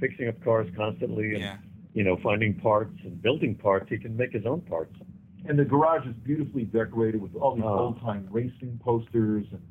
fixing 0.00 0.26
up 0.26 0.42
cars 0.42 0.68
constantly, 0.76 1.34
and 1.34 1.42
Yeah. 1.42 1.56
you 1.92 2.02
know, 2.02 2.16
finding 2.24 2.54
parts 2.54 2.96
and 3.04 3.22
building 3.22 3.54
parts. 3.54 3.88
He 3.88 3.96
can 3.98 4.16
make 4.16 4.32
his 4.32 4.46
own 4.46 4.62
parts. 4.62 4.96
And 5.44 5.56
the 5.56 5.64
garage 5.64 6.08
is 6.08 6.14
beautifully 6.24 6.64
decorated 6.64 7.22
with 7.22 7.36
all 7.36 7.54
these 7.54 7.62
Oh. 7.64 7.78
old-time 7.78 8.26
racing 8.32 8.80
posters 8.82 9.46
and 9.52 9.62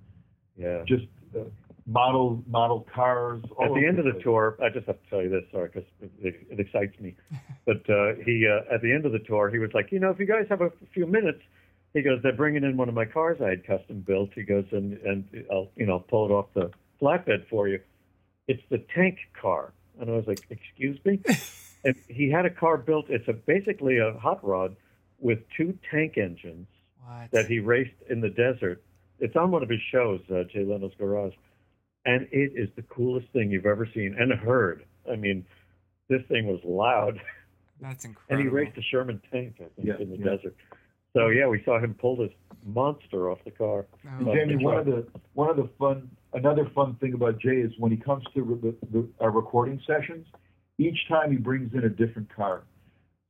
Yeah. 0.56 0.84
just 0.86 1.08
uh, 1.36 1.40
model 1.86 2.42
model 2.48 2.88
cars. 2.96 3.44
All 3.58 3.66
At 3.66 3.74
the 3.74 3.80
over 3.80 3.86
end 3.90 4.00
of 4.00 4.06
the 4.06 4.12
place. 4.12 4.24
tour, 4.24 4.58
I 4.64 4.70
just 4.70 4.88
have 4.88 5.04
to 5.04 5.10
tell 5.10 5.22
you 5.22 5.28
this, 5.30 5.44
sorry, 5.52 5.68
because 5.68 5.90
it, 6.22 6.48
it 6.50 6.60
excites 6.62 6.98
me. 7.02 7.14
But 7.66 7.90
uh, 7.90 8.16
he, 8.26 8.46
uh, 8.48 8.74
at 8.74 8.82
the 8.82 8.92
end 8.94 9.06
of 9.06 9.12
the 9.12 9.20
tour, 9.20 9.50
he 9.50 9.58
was 9.60 9.74
like, 9.74 9.92
you 9.92 10.00
know, 10.00 10.12
if 10.12 10.20
you 10.20 10.26
guys 10.26 10.46
have 10.50 10.62
a 10.62 10.72
few 10.94 11.06
minutes, 11.08 11.42
he 11.94 12.02
goes, 12.02 12.20
they're 12.24 12.34
bringing 12.34 12.64
in 12.64 12.76
one 12.78 12.90
of 12.90 12.96
my 12.96 13.06
cars 13.06 13.38
I 13.44 13.50
had 13.50 13.66
custom 13.66 14.00
built. 14.02 14.32
He 14.36 14.44
goes, 14.44 14.66
and 14.72 14.94
and 15.02 15.26
I'll, 15.52 15.70
you 15.76 15.86
know, 15.86 16.00
pull 16.00 16.26
it 16.30 16.32
off 16.34 16.48
the 16.54 16.72
flatbed 17.02 17.48
for 17.50 17.68
you. 17.68 17.80
It's 18.48 18.64
the 18.70 18.84
tank 18.96 19.18
car, 19.40 19.74
and 20.00 20.10
I 20.10 20.14
was 20.14 20.26
like, 20.28 20.40
excuse 20.50 20.98
me. 21.06 21.20
and 21.86 21.96
he 22.08 22.30
had 22.30 22.46
a 22.46 22.50
car 22.50 22.78
built. 22.78 23.06
It's 23.10 23.28
a 23.28 23.34
basically 23.34 24.00
a 24.00 24.14
hot 24.20 24.44
rod 24.46 24.76
with 25.20 25.40
two 25.56 25.78
tank 25.92 26.18
engines 26.18 26.68
What? 27.06 27.32
that 27.32 27.46
he 27.48 27.60
raced 27.60 27.96
in 28.10 28.20
the 28.22 28.30
desert. 28.30 28.84
It's 29.20 29.36
on 29.36 29.52
one 29.52 29.64
of 29.64 29.70
his 29.70 29.80
shows, 29.92 30.20
uh, 30.30 30.44
Jay 30.52 30.66
Leno's 30.66 30.92
Garage, 30.98 31.34
and 32.06 32.28
it 32.32 32.52
is 32.56 32.68
the 32.76 32.82
coolest 32.82 33.28
thing 33.30 33.52
you've 33.52 33.66
ever 33.66 33.88
seen 33.94 34.16
and 34.20 34.34
heard. 34.34 34.84
I 35.10 35.16
mean, 35.16 35.46
this 36.10 36.22
thing 36.28 36.48
was 36.48 36.60
loud, 36.66 37.22
That's 37.80 38.04
incredible. 38.04 38.36
and 38.36 38.42
he 38.42 38.48
raced 38.54 38.78
a 38.78 38.82
Sherman 38.82 39.22
tank, 39.32 39.56
I 39.62 39.66
think, 39.76 39.88
Yeah, 39.88 39.98
in 40.00 40.10
the 40.10 40.18
yeah. 40.18 40.36
desert. 40.36 40.56
So 41.16 41.28
yeah, 41.30 41.48
we 41.48 41.62
saw 41.64 41.80
him 41.80 41.94
pull 41.94 42.16
this 42.18 42.32
monster 42.66 43.30
off 43.30 43.40
the 43.46 43.52
car. 43.52 43.86
Oh, 44.22 44.34
Jamie, 44.34 44.64
one 44.64 44.78
of 44.78 44.86
the 44.86 45.06
one 45.34 45.50
of 45.50 45.58
the 45.58 45.70
fun 45.78 46.10
another 46.34 46.70
fun 46.74 46.96
thing 46.96 47.14
about 47.14 47.40
Jay 47.40 47.58
is 47.58 47.72
when 47.78 47.92
he 47.92 47.98
comes 47.98 48.24
to 48.34 48.42
re- 48.42 48.60
the, 48.72 48.88
the, 48.92 49.08
our 49.20 49.30
recording 49.32 49.80
sessions, 49.86 50.26
each 50.80 50.98
time 51.08 51.32
he 51.32 51.38
brings 51.38 51.74
in 51.74 51.84
a 51.84 51.90
different 51.90 52.34
car. 52.36 52.64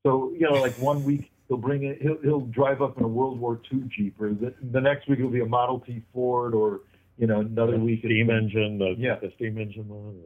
So 0.05 0.31
you 0.33 0.49
know, 0.49 0.61
like 0.61 0.77
one 0.79 1.03
week 1.03 1.29
he'll 1.47 1.57
bring 1.57 1.83
in 1.83 1.97
he'll 2.01 2.17
he'll 2.23 2.41
drive 2.47 2.81
up 2.81 2.97
in 2.97 3.03
a 3.03 3.07
World 3.07 3.39
War 3.39 3.59
II 3.71 3.83
Jeep, 3.95 4.19
or 4.21 4.29
the, 4.29 4.53
the 4.71 4.81
next 4.81 5.09
week 5.09 5.19
it'll 5.19 5.31
be 5.31 5.41
a 5.41 5.45
Model 5.45 5.79
T 5.81 6.01
Ford, 6.13 6.53
or 6.53 6.81
you 7.17 7.27
know 7.27 7.41
another 7.41 7.73
The 7.73 7.79
week 7.79 7.99
it's- 7.99 8.09
steam 8.11 8.29
engine, 8.29 8.77
the, 8.77 8.95
Yeah. 8.97 9.15
the 9.21 9.31
steam 9.35 9.57
engine 9.57 9.87
one. 9.89 10.21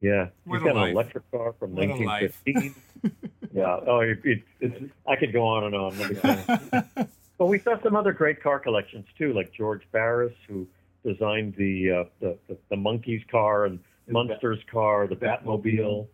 Yeah, 0.00 0.28
What 0.44 0.56
he's 0.60 0.62
a 0.62 0.66
got 0.66 0.76
life. 0.76 0.84
an 0.86 0.90
electric 0.92 1.30
car 1.30 1.54
from 1.58 1.74
What 1.74 1.88
1915. 1.88 2.74
yeah. 3.52 3.80
Oh, 3.86 4.00
it, 4.00 4.18
it, 4.24 4.42
It's 4.60 4.92
I 5.06 5.16
could 5.16 5.32
go 5.32 5.46
on 5.46 5.64
and 5.64 5.74
on. 5.74 5.98
Let 5.98 6.10
me 6.10 6.16
tell 6.16 6.84
you. 6.96 7.04
Well, 7.38 7.48
we 7.48 7.60
saw 7.60 7.80
some 7.84 7.94
other 7.94 8.12
great 8.12 8.42
car 8.42 8.58
collections 8.58 9.06
too, 9.16 9.32
like 9.32 9.52
George 9.52 9.82
Barris, 9.92 10.34
who 10.48 10.66
designed 11.06 11.54
the 11.54 11.90
uh, 11.92 12.04
the, 12.20 12.36
the 12.48 12.58
the 12.68 12.74
Monkees 12.74 13.24
car 13.28 13.64
and 13.66 13.78
His 14.06 14.12
Munster's 14.12 14.58
car, 14.68 15.06
the 15.06 15.14
Batmobile. 15.14 16.08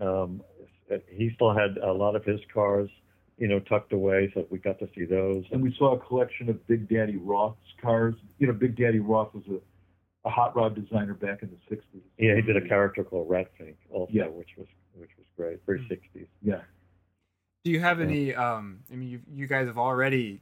Um, 0.00 0.42
he 1.10 1.30
still 1.34 1.52
had 1.52 1.76
a 1.76 1.92
lot 1.92 2.16
of 2.16 2.24
his 2.24 2.40
cars, 2.54 2.88
you 3.36 3.48
know, 3.48 3.58
tucked 3.60 3.92
away, 3.92 4.30
so 4.32 4.46
we 4.48 4.56
got 4.58 4.78
to 4.78 4.88
see 4.94 5.04
those. 5.04 5.44
and 5.52 5.62
we 5.62 5.74
saw 5.78 5.92
a 5.94 5.98
collection 5.98 6.48
of 6.48 6.66
Big 6.66 6.88
Daddy 6.88 7.16
Roth's 7.18 7.58
cars. 7.82 8.14
You 8.38 8.46
know, 8.46 8.52
Big 8.54 8.76
Daddy 8.76 9.00
Roth 9.00 9.34
was 9.34 9.44
a, 9.48 9.58
a 10.26 10.30
hot 10.30 10.54
rod 10.56 10.74
designer 10.74 11.14
back 11.14 11.42
in 11.42 11.50
the 11.50 11.74
'60s. 11.76 12.02
Yeah, 12.18 12.34
he 12.34 12.42
did 12.42 12.56
a 12.56 12.68
character 12.68 13.02
called 13.04 13.28
Ratfink 13.28 13.76
also, 13.90 14.12
Yeah. 14.12 14.26
which 14.26 14.50
was 14.58 14.66
which 14.94 15.10
was 15.16 15.26
great, 15.36 15.60
very 15.66 15.80
Hmm. 15.82 15.88
60s. 15.92 16.26
Yeah. 16.42 16.62
Do 17.64 17.70
you 17.70 17.80
have 17.80 18.00
any? 18.00 18.34
Um, 18.34 18.80
I 18.92 18.96
mean, 18.96 19.08
you 19.08 19.20
you 19.32 19.46
guys 19.46 19.66
have 19.66 19.78
already. 19.78 20.40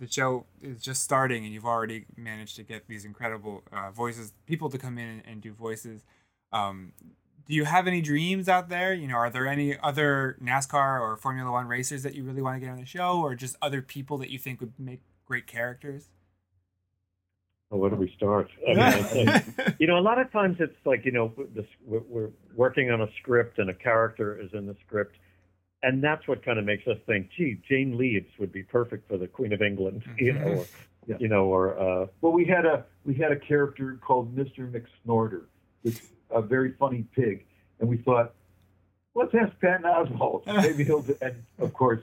The 0.00 0.08
show 0.10 0.44
is 0.60 0.82
just 0.82 1.02
starting, 1.04 1.44
and 1.44 1.54
you've 1.54 1.64
already 1.64 2.04
managed 2.16 2.56
to 2.56 2.64
get 2.64 2.88
these 2.88 3.04
incredible 3.04 3.62
uh, 3.72 3.92
voices, 3.92 4.32
people 4.46 4.68
to 4.70 4.78
come 4.78 4.98
in 4.98 5.08
and, 5.08 5.22
and 5.24 5.40
do 5.40 5.52
voices. 5.52 6.04
Um, 6.52 6.92
do 7.46 7.54
you 7.54 7.64
have 7.64 7.86
any 7.86 8.00
dreams 8.02 8.48
out 8.48 8.68
there? 8.68 8.92
You 8.92 9.06
know, 9.08 9.14
are 9.14 9.30
there 9.30 9.46
any 9.46 9.78
other 9.78 10.36
NASCAR 10.42 11.00
or 11.00 11.16
Formula 11.16 11.50
One 11.50 11.68
racers 11.68 12.02
that 12.02 12.14
you 12.16 12.24
really 12.24 12.42
want 12.42 12.56
to 12.56 12.60
get 12.60 12.70
on 12.70 12.76
the 12.78 12.84
show, 12.86 13.20
or 13.20 13.34
just 13.36 13.56
other 13.62 13.80
people 13.80 14.18
that 14.18 14.30
you 14.30 14.38
think 14.38 14.60
would 14.60 14.72
make 14.78 15.00
great 15.24 15.46
characters? 15.46 16.10
Well, 17.70 17.80
where 17.80 17.90
do 17.90 17.96
we 17.96 18.12
start? 18.16 18.48
I 18.68 18.74
mean, 18.74 19.28
it's 19.28 19.74
you 19.78 19.86
know, 19.86 19.98
a 19.98 20.00
lot 20.00 20.18
of 20.18 20.32
times 20.32 20.56
it's 20.60 20.76
like 20.84 21.04
you 21.04 21.12
know, 21.12 21.32
this, 21.54 21.66
we're, 21.84 22.00
we're 22.08 22.30
working 22.54 22.90
on 22.90 23.02
a 23.02 23.08
script 23.20 23.58
and 23.58 23.68
a 23.70 23.74
character 23.74 24.40
is 24.40 24.50
in 24.54 24.66
the 24.66 24.76
script, 24.86 25.16
and 25.82 26.02
that's 26.02 26.26
what 26.26 26.42
kind 26.44 26.58
of 26.58 26.64
makes 26.64 26.86
us 26.86 26.96
think, 27.06 27.28
gee, 27.36 27.60
Jane 27.68 27.96
Leeves 27.98 28.30
would 28.38 28.52
be 28.52 28.62
perfect 28.62 29.06
for 29.08 29.18
the 29.18 29.26
Queen 29.26 29.52
of 29.52 29.60
England, 29.60 30.02
you 30.18 30.32
know, 30.32 30.46
or, 30.46 30.66
Yeah. 31.06 31.16
you 31.20 31.28
know, 31.28 31.44
or 31.44 31.78
uh, 31.78 32.06
Well, 32.22 32.32
we 32.32 32.46
had 32.46 32.64
a 32.64 32.84
we 33.04 33.14
had 33.14 33.32
a 33.32 33.36
character 33.38 33.98
called 34.00 34.34
Mr. 34.34 34.70
McSnorter, 34.70 35.42
this 35.84 36.00
a 36.30 36.40
very 36.42 36.72
funny 36.72 37.04
pig, 37.14 37.44
and 37.80 37.88
we 37.88 37.98
thought, 37.98 38.34
let's 39.14 39.34
ask 39.34 39.52
Patton 39.60 39.84
Oswalt. 39.84 40.46
Maybe 40.46 40.84
he'll. 40.84 41.02
Do, 41.02 41.16
and 41.20 41.42
of 41.58 41.72
course, 41.74 42.00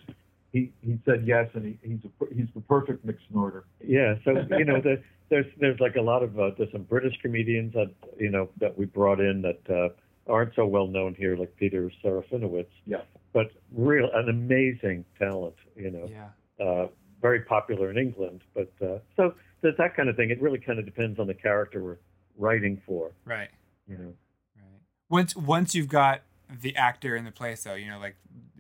he 0.56 0.72
he 0.82 0.98
said 1.06 1.20
yes, 1.28 1.48
and 1.54 1.64
he, 1.66 1.74
he's 1.90 2.00
a, 2.06 2.36
he's 2.36 2.48
the 2.56 2.62
perfect 2.62 3.06
McSnorter. 3.06 3.64
yeah. 3.86 4.16
So 4.24 4.30
you 4.58 4.66
know, 4.66 4.80
the, 4.82 5.02
there's 5.30 5.46
there's 5.60 5.80
like 5.80 5.96
a 5.96 6.02
lot 6.12 6.22
of 6.24 6.40
uh, 6.40 6.52
there's 6.58 6.72
some 6.72 6.84
British 6.84 7.16
comedians 7.22 7.74
that 7.74 7.92
you 8.18 8.30
know 8.30 8.50
that 8.62 8.78
we 8.78 8.86
brought 8.86 9.20
in 9.20 9.42
that 9.42 9.62
uh, 9.70 9.90
aren't 10.32 10.54
so 10.56 10.66
well 10.66 10.88
known 10.88 11.14
here, 11.16 11.36
like 11.36 11.56
Peter 11.58 11.92
Serafinowicz, 12.04 12.68
Yeah. 12.86 13.02
but 13.34 13.48
real 13.74 14.10
an 14.14 14.30
amazing 14.30 15.04
talent, 15.20 15.56
you 15.76 15.92
know. 15.92 16.10
yeah. 16.10 16.66
uh, 16.66 16.88
very 17.22 17.42
popular 17.42 17.90
in 17.92 17.98
England. 17.98 18.42
But 18.54 18.72
uh, 18.82 19.00
so 19.18 19.34
there's 19.62 19.78
that 19.78 19.96
kind 19.96 20.10
of 20.10 20.16
thing. 20.16 20.30
It 20.30 20.42
really 20.42 20.60
kind 20.60 20.80
of 20.80 20.86
depends 20.86 21.20
on 21.20 21.28
the 21.28 21.34
character 21.34 21.84
we're 21.84 21.98
writing 22.38 22.82
for. 22.86 23.12
Right. 23.26 23.50
You 23.88 23.98
know, 23.98 24.14
Right. 24.56 24.82
Once 25.10 25.36
once 25.36 25.76
you've 25.76 25.88
got 26.04 26.22
the 26.50 26.76
actor 26.76 27.16
in 27.16 27.26
the 27.26 27.32
place, 27.32 27.64
though, 27.64 27.74
you 27.76 27.90
know, 27.90 28.00
like 28.00 28.16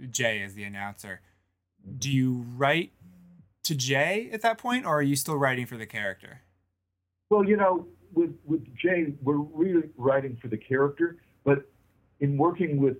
Jay 0.09 0.41
is 0.41 0.55
the 0.55 0.63
announcer. 0.63 1.21
Do 1.97 2.11
you 2.11 2.45
write 2.55 2.91
to 3.63 3.75
Jay 3.75 4.29
at 4.31 4.41
that 4.41 4.57
point, 4.57 4.85
or 4.85 4.99
are 4.99 5.01
you 5.01 5.15
still 5.15 5.37
writing 5.37 5.65
for 5.65 5.77
the 5.77 5.85
character? 5.85 6.41
Well, 7.29 7.43
you 7.43 7.57
know, 7.57 7.87
with 8.13 8.35
with 8.45 8.63
Jay, 8.75 9.13
we're 9.21 9.35
really 9.37 9.89
writing 9.97 10.37
for 10.41 10.47
the 10.47 10.57
character, 10.57 11.17
but 11.43 11.69
in 12.19 12.37
working 12.37 12.77
with 12.77 12.97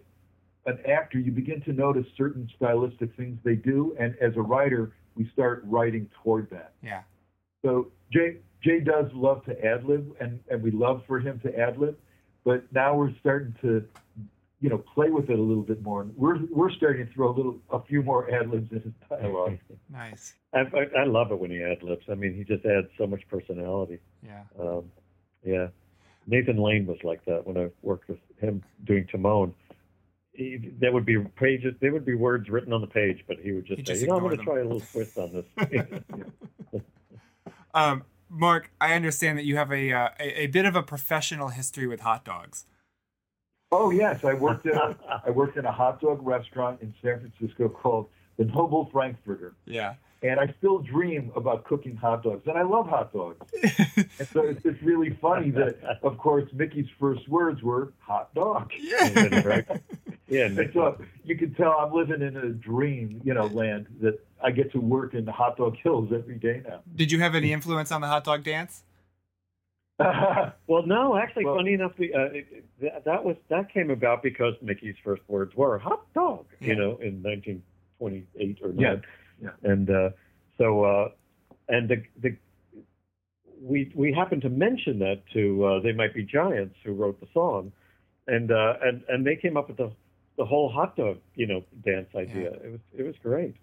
an 0.65 0.80
actor, 0.89 1.19
you 1.19 1.32
begin 1.32 1.62
to 1.62 1.74
notice 1.74 2.06
certain 2.17 2.50
stylistic 2.56 3.15
things 3.15 3.38
they 3.43 3.56
do, 3.56 3.95
and 4.00 4.15
as 4.19 4.36
a 4.36 4.41
writer, 4.41 4.93
we 5.15 5.30
start 5.32 5.63
writing 5.65 6.10
toward 6.24 6.50
that. 6.50 6.74
Yeah. 6.82 7.02
So 7.63 7.91
Jay 8.12 8.38
Jay 8.63 8.80
does 8.80 9.06
love 9.13 9.45
to 9.45 9.65
ad 9.65 9.86
lib, 9.86 10.15
and 10.19 10.39
and 10.50 10.62
we 10.62 10.71
love 10.71 11.04
for 11.08 11.19
him 11.19 11.39
to 11.41 11.58
ad 11.58 11.78
lib, 11.78 11.98
but 12.43 12.63
now 12.71 12.95
we're 12.95 13.13
starting 13.19 13.56
to, 13.62 13.86
you 14.65 14.71
know, 14.71 14.80
play 14.80 15.12
with 15.12 15.30
it 15.30 15.38
a 15.38 15.41
little 15.41 15.62
bit 15.62 15.84
more. 15.84 16.01
And 16.01 16.17
we're 16.17 16.39
we're 16.49 16.71
starting 16.71 17.06
to 17.06 17.13
throw 17.13 17.30
a 17.30 17.36
little 17.36 17.60
a 17.69 17.80
few 17.84 18.01
more 18.01 18.34
ad 18.34 18.49
libs 18.49 18.71
in 18.71 18.82
his 18.82 18.93
dialogue. 19.08 19.60
Nice. 19.91 20.34
I, 20.56 20.62
I, 20.62 21.01
I 21.01 21.04
love 21.04 21.32
it 21.32 21.38
when 21.38 21.51
he 21.51 21.62
ad 21.62 21.84
libs. 21.84 22.04
I 22.10 22.15
mean, 22.15 22.34
he 22.34 22.43
just 22.43 22.65
adds 22.65 22.88
so 22.97 23.06
much 23.06 23.21
personality. 23.30 23.99
Yeah. 24.23 24.41
Um, 24.60 24.86
yeah, 25.45 25.67
Nathan 26.25 26.58
Lane 26.58 26.88
was 26.88 26.97
like 27.04 27.23
that 27.25 27.45
when 27.45 27.58
I 27.58 27.69
worked 27.84 28.10
with 28.10 28.17
him 28.39 28.63
doing 28.86 29.06
Timon. 29.06 29.54
He, 30.34 30.71
there 30.80 30.91
would 30.91 31.06
be 31.06 31.19
pages, 31.19 31.75
there 31.80 31.93
would 31.93 32.06
be 32.06 32.15
words 32.15 32.49
written 32.49 32.73
on 32.73 32.82
the 32.82 32.88
page, 32.88 33.23
but 33.28 33.38
he 33.38 33.51
would 33.51 33.67
just 33.67 33.78
He'd 33.78 33.88
say, 33.88 33.93
just 33.93 34.01
"You 34.01 34.08
know, 34.08 34.15
I'm 34.15 34.23
going 34.23 34.36
to 34.36 34.43
try 34.43 34.62
a 34.62 34.63
little 34.63 34.82
twist 34.82 35.15
on 35.19 35.32
this." 35.32 36.01
Um, 37.75 38.06
Mark, 38.30 38.71
I 38.80 38.93
understand 38.93 39.38
that 39.38 39.43
you 39.43 39.58
have 39.58 39.69
a, 39.69 39.91
uh, 39.91 40.10
a 40.17 40.43
a 40.43 40.47
bit 40.47 40.63
of 40.63 40.78
a 40.78 40.82
professional 40.82 41.49
history 41.49 41.88
with 41.88 41.99
hot 41.99 42.23
dogs. 42.23 42.65
Oh 43.71 43.89
yes, 43.89 44.23
I 44.23 44.34
worked 44.34 44.65
in 44.65 44.73
a, 44.75 44.95
I 45.25 45.30
worked 45.32 45.58
in 45.58 45.65
a 45.65 45.71
hot 45.71 45.99
dog 46.01 46.25
restaurant 46.25 46.82
in 46.82 46.93
San 47.01 47.19
Francisco 47.19 47.69
called 47.69 48.08
the 48.38 48.45
Noble 48.45 48.89
Frankfurter. 48.91 49.54
Yeah. 49.65 49.95
and 50.23 50.39
I 50.39 50.54
still 50.58 50.80
dream 50.80 51.32
about 51.36 51.63
cooking 51.65 51.95
hot 51.95 52.23
dogs, 52.23 52.43
and 52.47 52.58
I 52.58 52.63
love 52.63 52.88
hot 52.88 53.13
dogs. 53.13 53.38
and 53.97 54.28
so 54.34 54.41
it's, 54.41 54.65
it's 54.65 54.82
really 54.82 55.12
funny 55.21 55.51
that, 55.51 55.99
of 56.04 56.17
course, 56.17 56.49
Mickey's 56.54 56.88
first 56.99 57.28
words 57.30 57.62
were 57.63 57.93
hot 57.99 58.34
dog. 58.34 58.71
Yeah. 58.80 59.39
right? 59.47 59.65
Yeah, 60.28 60.45
And 60.45 60.71
so 60.73 60.97
you 61.23 61.38
can 61.38 61.54
tell 61.54 61.71
I'm 61.73 61.93
living 61.93 62.21
in 62.23 62.36
a 62.36 62.49
dream, 62.49 63.21
you 63.23 63.34
know, 63.34 63.45
land 63.45 63.86
that 64.01 64.19
I 64.43 64.49
get 64.51 64.71
to 64.71 64.80
work 64.80 65.13
in 65.13 65.23
the 65.25 65.32
hot 65.32 65.58
dog 65.58 65.75
hills 65.78 66.12
every 66.13 66.36
day 66.39 66.62
now. 66.67 66.80
Did 66.95 67.12
you 67.12 67.19
have 67.19 67.36
any 67.36 67.54
influence 67.54 67.91
on 67.91 68.01
the 68.01 68.08
hot 68.08 68.23
dog 68.23 68.43
dance? 68.43 68.84
Well, 70.67 70.86
no, 70.86 71.15
actually, 71.17 71.45
Well- 71.45 71.55
funny 71.55 71.73
enough, 71.73 71.93
the, 71.97 72.13
uh, 72.13 72.19
it, 72.34 72.65
that, 72.81 73.05
that 73.05 73.23
was 73.23 73.38
that 73.49 73.71
came 73.73 73.89
about 73.91 74.21
because 74.23 74.53
Mickey's 74.62 74.95
first 75.03 75.21
words 75.27 75.55
were 75.55 75.77
"hot 75.77 76.01
dog," 76.13 76.45
Yeah. 76.60 76.67
you 76.69 76.75
know, 76.75 76.97
in 76.97 77.21
1928 77.23 78.60
or 78.62 78.71
Yeah, 78.71 78.88
nine. 78.89 79.01
yeah. 79.41 79.49
And 79.71 79.89
uh, 79.89 80.10
so, 80.58 80.84
uh, 80.84 81.10
and 81.69 81.88
the 81.89 82.03
the 82.21 82.36
we 83.62 83.91
we 83.95 84.12
happened 84.12 84.41
to 84.41 84.49
mention 84.49 84.99
that 84.99 85.21
to 85.34 85.63
uh, 85.65 85.79
They 85.79 85.93
Might 85.93 86.13
Be 86.13 86.23
Giants, 86.23 86.75
who 86.84 86.91
wrote 86.93 87.19
the 87.21 87.27
song, 87.34 87.71
and 88.27 88.51
uh, 88.51 88.73
and 88.84 89.03
and 89.08 89.25
they 89.25 89.36
came 89.38 89.55
up 89.55 89.69
with 89.69 89.77
the 89.77 89.91
the 90.38 90.45
whole 90.45 90.69
hot 90.69 90.97
dog, 90.97 91.19
you 91.36 91.47
know, 91.47 91.63
dance 91.86 92.10
idea. 92.15 92.51
It 92.51 92.71
was 92.71 92.81
it 92.97 93.03
was 93.03 93.15
great. 93.23 93.55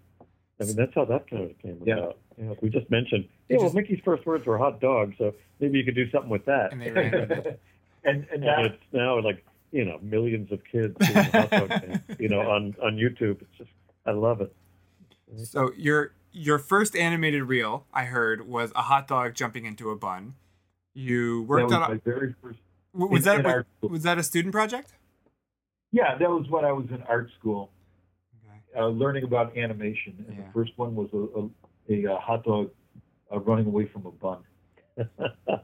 I 0.59 0.65
mean, 0.65 0.75
that's 0.75 0.93
how 0.95 1.05
that 1.05 1.29
kind 1.29 1.51
of 1.51 1.59
came 1.59 1.79
Yeah. 1.85 1.97
about. 1.97 2.17
You 2.37 2.45
know, 2.45 2.57
we 2.61 2.69
just 2.69 2.89
mentioned, 2.89 3.27
They 3.47 3.55
yeah, 3.55 3.61
well, 3.61 3.73
Mickey's 3.73 3.99
first 4.03 4.25
words 4.25 4.45
were 4.45 4.57
hot 4.57 4.79
dog, 4.79 5.13
so 5.17 5.33
maybe 5.59 5.77
you 5.77 5.85
could 5.85 5.95
do 5.95 6.09
something 6.09 6.29
with 6.29 6.45
that. 6.45 6.71
And 6.71 6.81
they 6.81 6.91
ran 6.91 7.11
with 7.11 7.31
it. 7.31 7.59
and 8.03 8.25
and 8.31 8.43
And 8.43 8.43
that, 8.43 8.65
it's 8.65 8.83
now 8.91 9.19
like 9.21 9.45
you 9.71 9.85
know 9.85 9.99
millions 10.01 10.51
of 10.51 10.61
kids 10.71 10.95
doing 10.99 11.25
hot 11.25 11.49
dog 11.51 11.69
dance, 11.69 12.03
you 12.19 12.29
know 12.29 12.41
on 12.41 12.75
on 12.81 12.95
YouTube. 12.95 13.41
It's 13.41 13.57
just 13.57 13.71
I 14.05 14.11
love 14.11 14.41
it. 14.41 14.55
So 15.43 15.71
your 15.77 16.13
your 16.31 16.59
first 16.59 16.95
animated 16.95 17.43
reel 17.43 17.85
I 17.93 18.05
heard 18.05 18.47
was 18.47 18.71
a 18.75 18.83
hot 18.83 19.07
dog 19.07 19.35
jumping 19.35 19.65
into 19.65 19.89
a 19.89 19.95
bun. 19.95 20.35
You 20.93 21.41
that 21.41 21.47
worked 21.47 21.63
was 21.65 21.73
on 21.73 21.81
my 21.81 21.99
very 22.03 22.35
first. 22.41 22.59
was 22.93 23.23
that 23.23 23.39
in 23.39 23.45
art 23.45 23.67
was, 23.81 24.03
that 24.03 24.17
a 24.17 24.23
student 24.23 24.51
project? 24.51 24.93
Yeah, 25.91 26.17
that 26.17 26.29
was 26.29 26.47
when 26.49 26.65
I 26.65 26.71
was 26.71 26.87
in 26.89 27.03
art 27.03 27.29
school, 27.39 27.71
uh, 28.75 28.87
learning 28.87 29.23
about 29.23 29.55
animation. 29.57 30.25
And 30.27 30.37
Yeah. 30.37 30.45
the 30.45 30.51
first 30.51 30.71
one 30.75 30.95
was 30.95 31.09
a, 31.13 31.39
a, 31.39 31.49
a, 31.89 32.07
uh 32.07 32.19
hot 32.19 32.43
dog 32.43 32.71
uh, 33.31 33.39
running 33.39 33.67
away 33.67 33.85
from 33.85 34.05
a 34.05 34.11
bun. 34.11 34.43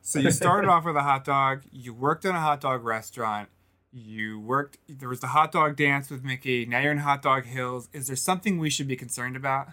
So 0.01 0.19
you 0.19 0.31
started 0.31 0.69
off 0.69 0.85
with 0.85 0.95
a 0.95 1.03
hot 1.03 1.23
dog. 1.23 1.63
You 1.71 1.93
worked 1.93 2.25
in 2.25 2.35
a 2.35 2.39
hot 2.39 2.61
dog 2.61 2.83
restaurant. 2.83 3.49
You 3.91 4.39
worked. 4.39 4.77
There 4.87 5.09
was 5.09 5.19
the 5.19 5.27
hot 5.27 5.51
dog 5.51 5.75
dance 5.75 6.09
with 6.09 6.23
Mickey. 6.23 6.65
Now 6.65 6.79
you're 6.79 6.91
in 6.91 6.99
Hot 6.99 7.21
Dog 7.21 7.45
Hills. 7.45 7.89
Is 7.93 8.07
there 8.07 8.15
something 8.15 8.57
we 8.59 8.69
should 8.69 8.87
be 8.87 8.95
concerned 8.95 9.35
about? 9.35 9.67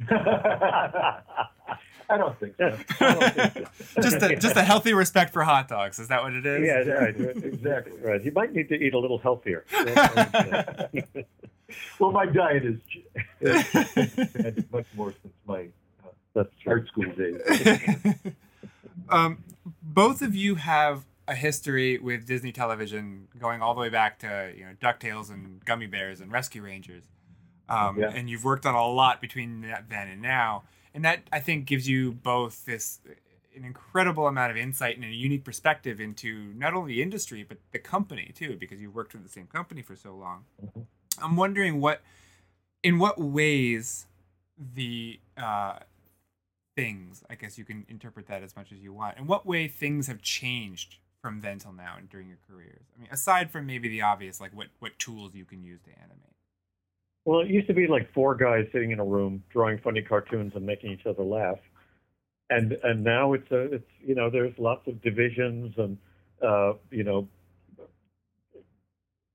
I 0.10 1.20
don't 2.16 2.38
think 2.40 2.54
so. 2.56 2.78
Just 4.00 4.22
a 4.22 4.36
just 4.36 4.56
a 4.56 4.62
healthy 4.62 4.94
respect 4.94 5.32
for 5.32 5.42
hot 5.42 5.68
dogs. 5.68 5.98
Is 5.98 6.08
that 6.08 6.22
what 6.22 6.32
it 6.34 6.46
is? 6.46 6.66
yeah, 6.66 6.78
right, 6.94 7.16
Exactly. 7.44 7.98
Right, 8.00 8.22
You 8.24 8.32
might 8.32 8.52
need 8.54 8.68
to 8.70 8.74
eat 8.74 8.94
a 8.94 8.98
little 8.98 9.18
healthier. 9.18 9.64
Well, 11.98 12.12
my 12.12 12.26
diet 12.26 12.64
is 12.64 12.80
much 14.72 14.86
more 14.94 15.14
since 15.22 15.34
my 15.46 15.68
uh, 16.34 16.44
art 16.66 16.88
school 16.88 17.04
days. 17.12 17.40
um, 19.08 19.44
both 19.82 20.22
of 20.22 20.34
you 20.34 20.54
have 20.54 21.04
a 21.26 21.34
history 21.34 21.98
with 21.98 22.26
Disney 22.26 22.52
television, 22.52 23.28
going 23.38 23.60
all 23.60 23.74
the 23.74 23.80
way 23.80 23.90
back 23.90 24.18
to 24.20 24.52
you 24.56 24.64
know 24.64 24.72
Ducktales 24.80 25.30
and 25.30 25.64
Gummi 25.64 25.90
Bears 25.90 26.20
and 26.20 26.32
Rescue 26.32 26.62
Rangers. 26.62 27.02
Um, 27.68 27.98
Yeah. 27.98 28.10
And 28.10 28.30
you've 28.30 28.44
worked 28.44 28.64
on 28.64 28.74
a 28.74 28.86
lot 28.86 29.20
between 29.20 29.60
that, 29.62 29.90
then 29.90 30.08
and 30.08 30.22
now, 30.22 30.64
and 30.94 31.04
that 31.04 31.20
I 31.30 31.40
think 31.40 31.66
gives 31.66 31.86
you 31.86 32.12
both 32.12 32.64
this 32.64 33.00
an 33.54 33.64
incredible 33.64 34.26
amount 34.26 34.52
of 34.52 34.56
insight 34.56 34.96
and 34.96 35.04
a 35.04 35.08
unique 35.08 35.44
perspective 35.44 36.00
into 36.00 36.52
not 36.54 36.74
only 36.74 36.94
the 36.94 37.02
industry 37.02 37.42
but 37.42 37.58
the 37.72 37.78
company 37.78 38.32
too, 38.34 38.56
because 38.58 38.80
you've 38.80 38.94
worked 38.94 39.12
with 39.12 39.24
the 39.24 39.28
same 39.28 39.48
company 39.48 39.82
for 39.82 39.96
so 39.96 40.14
long. 40.14 40.44
I'm 41.22 41.36
wondering 41.36 41.80
what, 41.80 42.02
in 42.82 42.98
what 42.98 43.18
ways, 43.18 44.06
the 44.74 45.20
uh, 45.36 45.78
things 46.78 47.24
I 47.28 47.34
guess 47.34 47.58
you 47.58 47.64
can 47.64 47.84
interpret 47.88 48.28
that 48.28 48.44
as 48.44 48.54
much 48.54 48.70
as 48.70 48.78
you 48.78 48.92
want. 48.92 49.18
In 49.18 49.26
what 49.26 49.44
way 49.44 49.66
things 49.66 50.06
have 50.06 50.22
changed 50.22 50.98
from 51.20 51.40
then 51.40 51.58
till 51.58 51.72
now 51.72 51.94
and 51.98 52.08
during 52.08 52.28
your 52.28 52.38
careers? 52.48 52.86
I 52.96 53.00
mean, 53.00 53.08
aside 53.10 53.50
from 53.50 53.66
maybe 53.66 53.88
the 53.88 54.02
obvious, 54.02 54.40
like 54.40 54.52
what 54.54 54.68
what 54.78 54.96
tools 54.98 55.34
you 55.34 55.44
can 55.44 55.64
use 55.64 55.80
to 55.82 55.90
animate. 55.90 56.36
Well, 57.24 57.40
it 57.40 57.48
used 57.48 57.66
to 57.66 57.74
be 57.74 57.88
like 57.88 58.12
four 58.14 58.36
guys 58.36 58.66
sitting 58.72 58.92
in 58.92 59.00
a 59.00 59.04
room 59.04 59.42
drawing 59.50 59.78
funny 59.78 60.02
cartoons 60.02 60.52
and 60.54 60.64
making 60.64 60.92
each 60.92 61.04
other 61.04 61.24
laugh, 61.24 61.58
and 62.48 62.72
and 62.84 63.02
now 63.02 63.32
it's 63.32 63.50
a 63.50 63.74
it's 63.74 63.90
you 64.00 64.14
know 64.14 64.30
there's 64.30 64.56
lots 64.56 64.86
of 64.86 65.02
divisions 65.02 65.74
and 65.78 65.98
uh, 66.46 66.74
you 66.92 67.02
know 67.02 67.26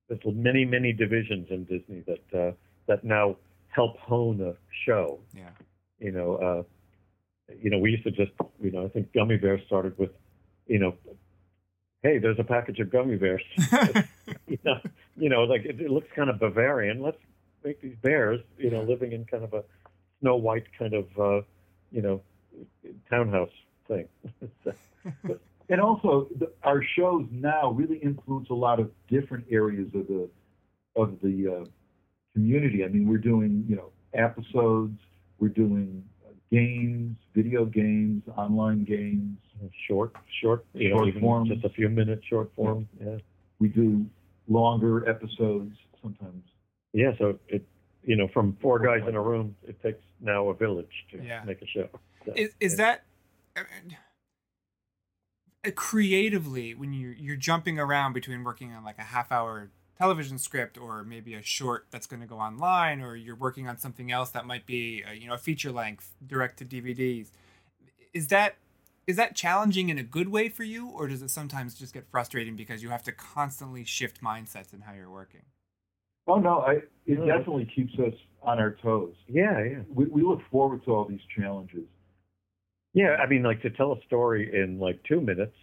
there's 0.08 0.22
many 0.26 0.66
many 0.66 0.94
divisions 0.94 1.48
in 1.50 1.64
Disney 1.66 2.04
that 2.08 2.40
uh, 2.40 2.52
that 2.88 3.04
now 3.04 3.38
help 3.70 3.98
hone 4.00 4.42
a 4.42 4.54
show. 4.86 5.20
Yeah. 5.36 5.50
You 6.00 6.12
know, 6.12 6.36
uh, 6.36 6.64
you 7.62 7.70
know 7.70 7.80
we 7.80 7.92
used 7.92 8.04
to 8.04 8.12
just 8.12 8.32
you 8.62 8.72
know 8.72 8.86
I 8.86 8.90
think 8.90 9.12
Gummi 9.14 9.42
Bears 9.42 9.62
started 9.66 9.98
with 9.98 10.12
you 10.68 10.80
know 10.80 10.96
hey 12.02 12.18
there's 12.18 12.40
a 12.40 12.44
package 12.44 12.80
of 12.80 12.90
gummy 12.90 13.18
bears 13.18 13.42
you 14.48 14.58
know 14.64 14.80
you 15.18 15.30
know 15.30 15.44
like 15.44 15.66
it, 15.66 15.80
it 15.80 15.90
looks 15.90 16.08
kind 16.16 16.30
of 16.30 16.40
Bavarian 16.40 17.02
let's 17.02 17.18
make 17.64 17.82
these 17.82 17.96
bears, 18.02 18.42
you 18.58 18.70
know, 18.70 18.82
living 18.82 19.12
in 19.12 19.26
kind 19.26 19.44
of 19.44 19.54
a 19.54 19.64
Snow 20.20 20.36
White 20.36 20.66
kind 20.78 20.94
of, 20.94 21.06
uh, 21.20 21.42
you 21.92 22.02
know, 22.02 22.22
townhouse 23.10 23.52
thing. 23.88 24.08
and 25.70 25.80
also, 25.82 26.28
the, 26.40 26.52
our 26.64 26.84
shows 26.96 27.26
now 27.32 27.72
really 27.72 27.98
influence 27.98 28.50
a 28.50 28.54
lot 28.54 28.80
of 28.80 28.92
different 29.10 29.46
areas 29.52 29.88
of 29.96 30.08
the 30.08 30.30
of 30.96 31.18
the 31.22 31.62
uh, 31.62 31.66
community. 32.34 32.84
I 32.84 32.88
mean, 32.88 33.08
we're 33.08 33.18
doing 33.18 33.66
you 33.68 33.76
know 33.76 33.90
episodes, 34.14 35.00
we're 35.40 35.50
doing 35.50 36.04
uh, 36.26 36.32
games, 36.52 37.16
video 37.34 37.66
games, 37.66 38.24
online 38.38 38.84
games. 38.84 39.38
short, 39.88 40.14
short, 40.42 40.66
you 40.74 40.90
know, 40.90 40.98
Short 40.98 41.08
even 41.08 41.22
forms. 41.22 41.50
just 41.50 41.64
a 41.66 41.70
few 41.70 41.90
minutes 41.90 42.24
short 42.30 42.52
form. 42.56 42.88
Yeah. 43.04 43.18
We 43.60 43.70
do 43.70 44.06
longer 44.48 45.08
episodes 45.10 45.76
sometimes. 46.02 46.44
Yeah. 46.92 47.12
So 47.18 47.40
it, 47.48 47.66
you 48.04 48.16
know, 48.18 48.28
from 48.34 48.58
four 48.62 48.80
guys 48.80 49.08
in 49.08 49.16
a 49.16 49.22
room, 49.22 49.56
it 49.66 49.82
takes 49.82 50.04
now 50.20 50.50
a 50.50 50.54
village 50.54 50.92
to 51.12 51.24
Yeah. 51.24 51.44
make 51.46 51.62
a 51.62 51.68
show. 51.68 51.88
So, 52.26 52.34
Is 52.36 52.54
is 52.60 52.74
yeah. 52.74 52.78
that 52.86 53.04
uh, 53.58 53.62
uh, 53.62 53.94
Uh, 55.66 55.72
creatively 55.76 56.74
when 56.76 56.92
you're 56.94 57.14
you're 57.14 57.36
jumping 57.38 57.80
around 57.80 58.14
between 58.14 58.44
working 58.44 58.74
on 58.74 58.84
like 58.84 58.98
a 58.98 59.04
half 59.04 59.32
hour 59.32 59.70
television 59.98 60.38
script 60.38 60.78
or 60.78 61.04
maybe 61.04 61.34
a 61.36 61.42
short 61.42 61.86
that's 61.92 62.08
going 62.08 62.20
to 62.20 62.28
go 62.28 62.38
online 62.38 63.00
or 63.00 63.16
you're 63.16 63.36
working 63.36 63.68
on 63.68 63.78
something 63.78 64.12
else 64.12 64.30
that 64.32 64.46
might 64.46 64.66
be 64.66 65.04
a, 65.10 65.14
you 65.14 65.28
know 65.28 65.34
a 65.34 65.38
feature 65.38 65.72
length 65.72 66.16
direct 66.26 66.58
to 66.60 66.66
DVDs 66.66 67.28
is 68.14 68.28
that 68.28 68.56
is 69.08 69.16
that 69.16 69.36
challenging 69.36 69.90
in 69.90 69.98
a 69.98 70.04
good 70.04 70.30
way 70.30 70.50
for 70.50 70.64
you 70.64 70.90
or 70.90 71.08
does 71.08 71.22
it 71.22 71.30
sometimes 71.30 71.76
just 71.76 71.94
get 71.94 72.06
frustrating 72.12 72.56
because 72.56 72.84
you 72.84 72.90
have 72.90 73.04
to 73.04 73.12
constantly 73.12 73.86
shift 73.86 74.22
mindsets 74.22 74.74
in 74.74 74.82
how 74.82 74.94
you're 74.94 75.10
working 75.10 75.44
Oh 76.28 76.40
no, 76.40 76.60
I, 76.60 76.74
it 77.06 77.20
No. 77.20 77.26
definitely 77.26 77.70
keeps 77.76 77.94
us 78.00 78.14
on 78.42 78.58
our 78.60 78.72
toes. 78.82 79.14
Yeah. 79.28 79.62
Yeah. 79.64 79.80
We, 79.94 80.06
we 80.06 80.24
look 80.24 80.40
forward 80.50 80.84
to 80.86 80.94
all 80.96 81.06
these 81.06 81.20
challenges. 81.38 81.84
Yeah, 82.94 83.16
I 83.22 83.28
mean, 83.28 83.44
like 83.44 83.62
to 83.64 83.70
tell 83.70 83.94
a 83.94 84.02
story 84.06 84.50
in 84.54 84.80
like 84.80 85.02
two 85.04 85.22
minutes 85.22 85.56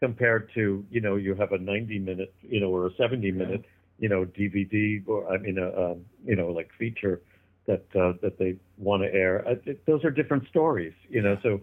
compared 0.00 0.50
to 0.54 0.84
you 0.90 1.00
know 1.00 1.16
you 1.16 1.34
have 1.34 1.52
a 1.52 1.58
ninety 1.58 1.98
minute 1.98 2.34
you 2.42 2.60
know 2.60 2.68
or 2.68 2.86
a 2.86 2.90
seventy 2.98 3.30
minute 3.32 3.64
you 3.98 4.08
know 4.08 4.24
DVD 4.24 5.02
or 5.06 5.28
I 5.32 5.38
mean 5.38 5.58
a 5.58 5.68
um, 5.92 6.04
you 6.24 6.36
know 6.36 6.48
like 6.48 6.70
feature 6.78 7.20
that 7.66 7.84
uh, 7.94 8.12
that 8.22 8.38
they 8.38 8.56
want 8.78 9.02
to 9.02 9.12
air. 9.12 9.46
Uh, 9.46 9.54
it, 9.66 9.84
those 9.86 10.04
are 10.04 10.10
different 10.10 10.46
stories, 10.48 10.92
you 11.08 11.22
know. 11.22 11.36
So 11.42 11.60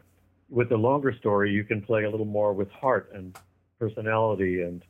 with 0.50 0.70
the 0.70 0.78
longer 0.78 1.14
story, 1.20 1.52
you 1.52 1.64
can 1.64 1.82
play 1.82 2.04
a 2.04 2.10
little 2.10 2.26
more 2.26 2.54
with 2.54 2.70
heart 2.72 3.12
and 3.14 3.34
personality 3.80 4.62
and 4.62 4.84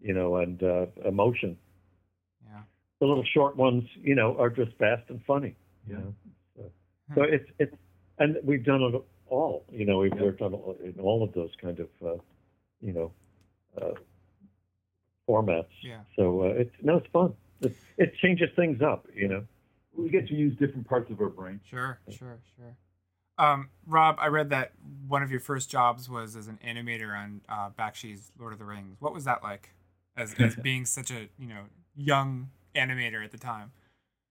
you 0.00 0.14
know 0.14 0.36
and 0.36 0.62
uh, 0.62 0.86
emotion. 1.04 1.56
yeah 2.44 2.62
The 3.00 3.06
little 3.06 3.24
short 3.34 3.56
ones, 3.56 3.84
you 4.00 4.14
know, 4.14 4.36
are 4.38 4.50
just 4.50 4.72
fast 4.78 5.08
and 5.08 5.20
funny. 5.26 5.56
You 5.88 5.94
Yeah. 5.94 5.98
know? 5.98 6.14
So, 6.56 6.62
so 7.14 7.22
it's 7.22 7.48
it's 7.58 7.74
and 8.18 8.36
we've 8.44 8.64
done 8.64 8.82
it 8.82 9.02
all. 9.30 9.64
You 9.70 9.84
know, 9.86 9.98
we've 9.98 10.14
Yeah. 10.14 10.22
worked 10.22 10.42
on 10.42 10.54
all- 10.54 10.76
in 10.82 10.94
all 11.00 11.22
of 11.22 11.32
those 11.32 11.50
kind 11.60 11.78
of 11.80 11.88
uh, 12.04 12.16
you 12.80 12.92
know 12.92 13.12
uh, 13.80 13.94
formats. 15.28 15.66
Yeah. 15.82 16.00
So 16.16 16.42
uh, 16.42 16.46
it's 16.46 16.74
no, 16.82 16.96
it's 16.96 17.06
fun. 17.12 17.34
It, 17.60 17.76
it 17.96 18.14
changes 18.22 18.50
things 18.56 18.80
up. 18.82 19.06
You 19.14 19.28
know. 19.28 19.44
We 19.96 20.10
get 20.10 20.28
to 20.28 20.34
use 20.34 20.56
different 20.58 20.86
parts 20.86 21.10
of 21.10 21.20
our 21.20 21.28
brain. 21.28 21.60
Sure, 21.68 21.98
sure, 22.08 22.38
sure. 22.56 22.76
Um, 23.36 23.70
Rob, 23.84 24.14
I 24.20 24.28
read 24.28 24.50
that 24.50 24.72
one 25.08 25.24
of 25.24 25.30
your 25.32 25.40
first 25.40 25.68
jobs 25.70 26.08
was 26.08 26.36
as 26.36 26.46
an 26.46 26.60
animator 26.64 27.16
on 27.18 27.40
uh, 27.48 27.70
Bakshi's 27.76 28.30
Lord 28.38 28.52
of 28.52 28.60
the 28.60 28.64
Rings. 28.64 28.96
What 29.00 29.12
was 29.12 29.24
that 29.24 29.42
like, 29.42 29.70
as 30.16 30.34
as 30.38 30.54
being 30.62 30.84
such 30.84 31.10
a 31.10 31.28
you 31.38 31.48
know 31.48 31.64
young 31.96 32.50
animator 32.76 33.24
at 33.24 33.32
the 33.32 33.38
time? 33.38 33.72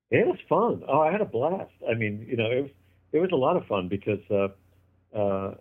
It 0.10 0.26
was 0.26 0.38
fun. 0.48 0.84
Oh, 0.88 1.02
I 1.02 1.12
had 1.12 1.20
a 1.20 1.26
blast. 1.26 1.72
I 1.90 1.96
mean, 1.96 2.26
you 2.30 2.38
know, 2.38 2.50
it 2.50 2.62
was 2.62 2.72
it 3.12 3.20
was 3.20 3.32
a 3.34 3.36
lot 3.36 3.58
of 3.58 3.66
fun 3.68 3.90
because 3.90 4.20
uh, 4.32 4.48
uh, 5.16 5.52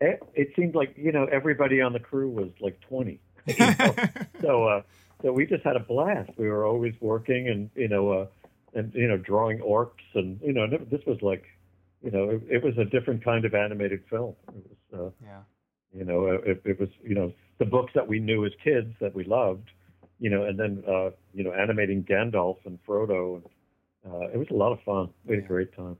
it, 0.00 0.22
it 0.34 0.48
seemed 0.56 0.74
like 0.74 0.94
you 0.96 1.12
know 1.12 1.24
everybody 1.24 1.80
on 1.80 1.92
the 1.92 2.00
crew 2.00 2.28
was 2.28 2.50
like 2.60 2.80
20. 2.88 3.20
you 3.46 3.54
know? 3.58 3.94
so 4.40 4.64
uh, 4.64 4.82
so 5.22 5.32
we 5.32 5.46
just 5.46 5.64
had 5.64 5.76
a 5.76 5.80
blast. 5.80 6.30
We 6.36 6.48
were 6.48 6.66
always 6.66 6.94
working 7.00 7.48
and 7.48 7.70
you 7.74 7.88
know 7.88 8.10
uh, 8.10 8.26
and 8.74 8.92
you 8.94 9.08
know 9.08 9.16
drawing 9.16 9.58
orcs 9.60 9.90
and 10.14 10.40
you 10.42 10.52
know 10.52 10.66
this 10.66 11.00
was 11.06 11.20
like 11.22 11.44
you 12.02 12.10
know 12.10 12.30
it, 12.30 12.42
it 12.48 12.62
was 12.62 12.76
a 12.78 12.84
different 12.84 13.24
kind 13.24 13.44
of 13.44 13.54
animated 13.54 14.02
film. 14.10 14.34
It 14.48 14.64
was 14.92 15.00
uh, 15.00 15.24
yeah. 15.24 15.40
you 15.96 16.04
know 16.04 16.26
it, 16.26 16.60
it 16.64 16.78
was 16.78 16.90
you 17.02 17.14
know 17.14 17.32
the 17.58 17.64
books 17.64 17.92
that 17.94 18.06
we 18.06 18.18
knew 18.18 18.44
as 18.44 18.52
kids 18.62 18.94
that 19.00 19.14
we 19.14 19.24
loved 19.24 19.70
you 20.18 20.30
know 20.30 20.44
and 20.44 20.58
then 20.58 20.82
uh, 20.86 21.10
you 21.32 21.44
know 21.44 21.52
animating 21.52 22.04
Gandalf 22.04 22.58
and 22.64 22.78
Frodo 22.86 23.36
and 23.36 23.44
uh, 24.06 24.28
it 24.32 24.36
was 24.36 24.46
a 24.50 24.54
lot 24.54 24.72
of 24.72 24.80
fun. 24.82 25.08
We 25.24 25.36
had 25.36 25.44
a 25.44 25.48
great 25.48 25.74
time. 25.74 25.96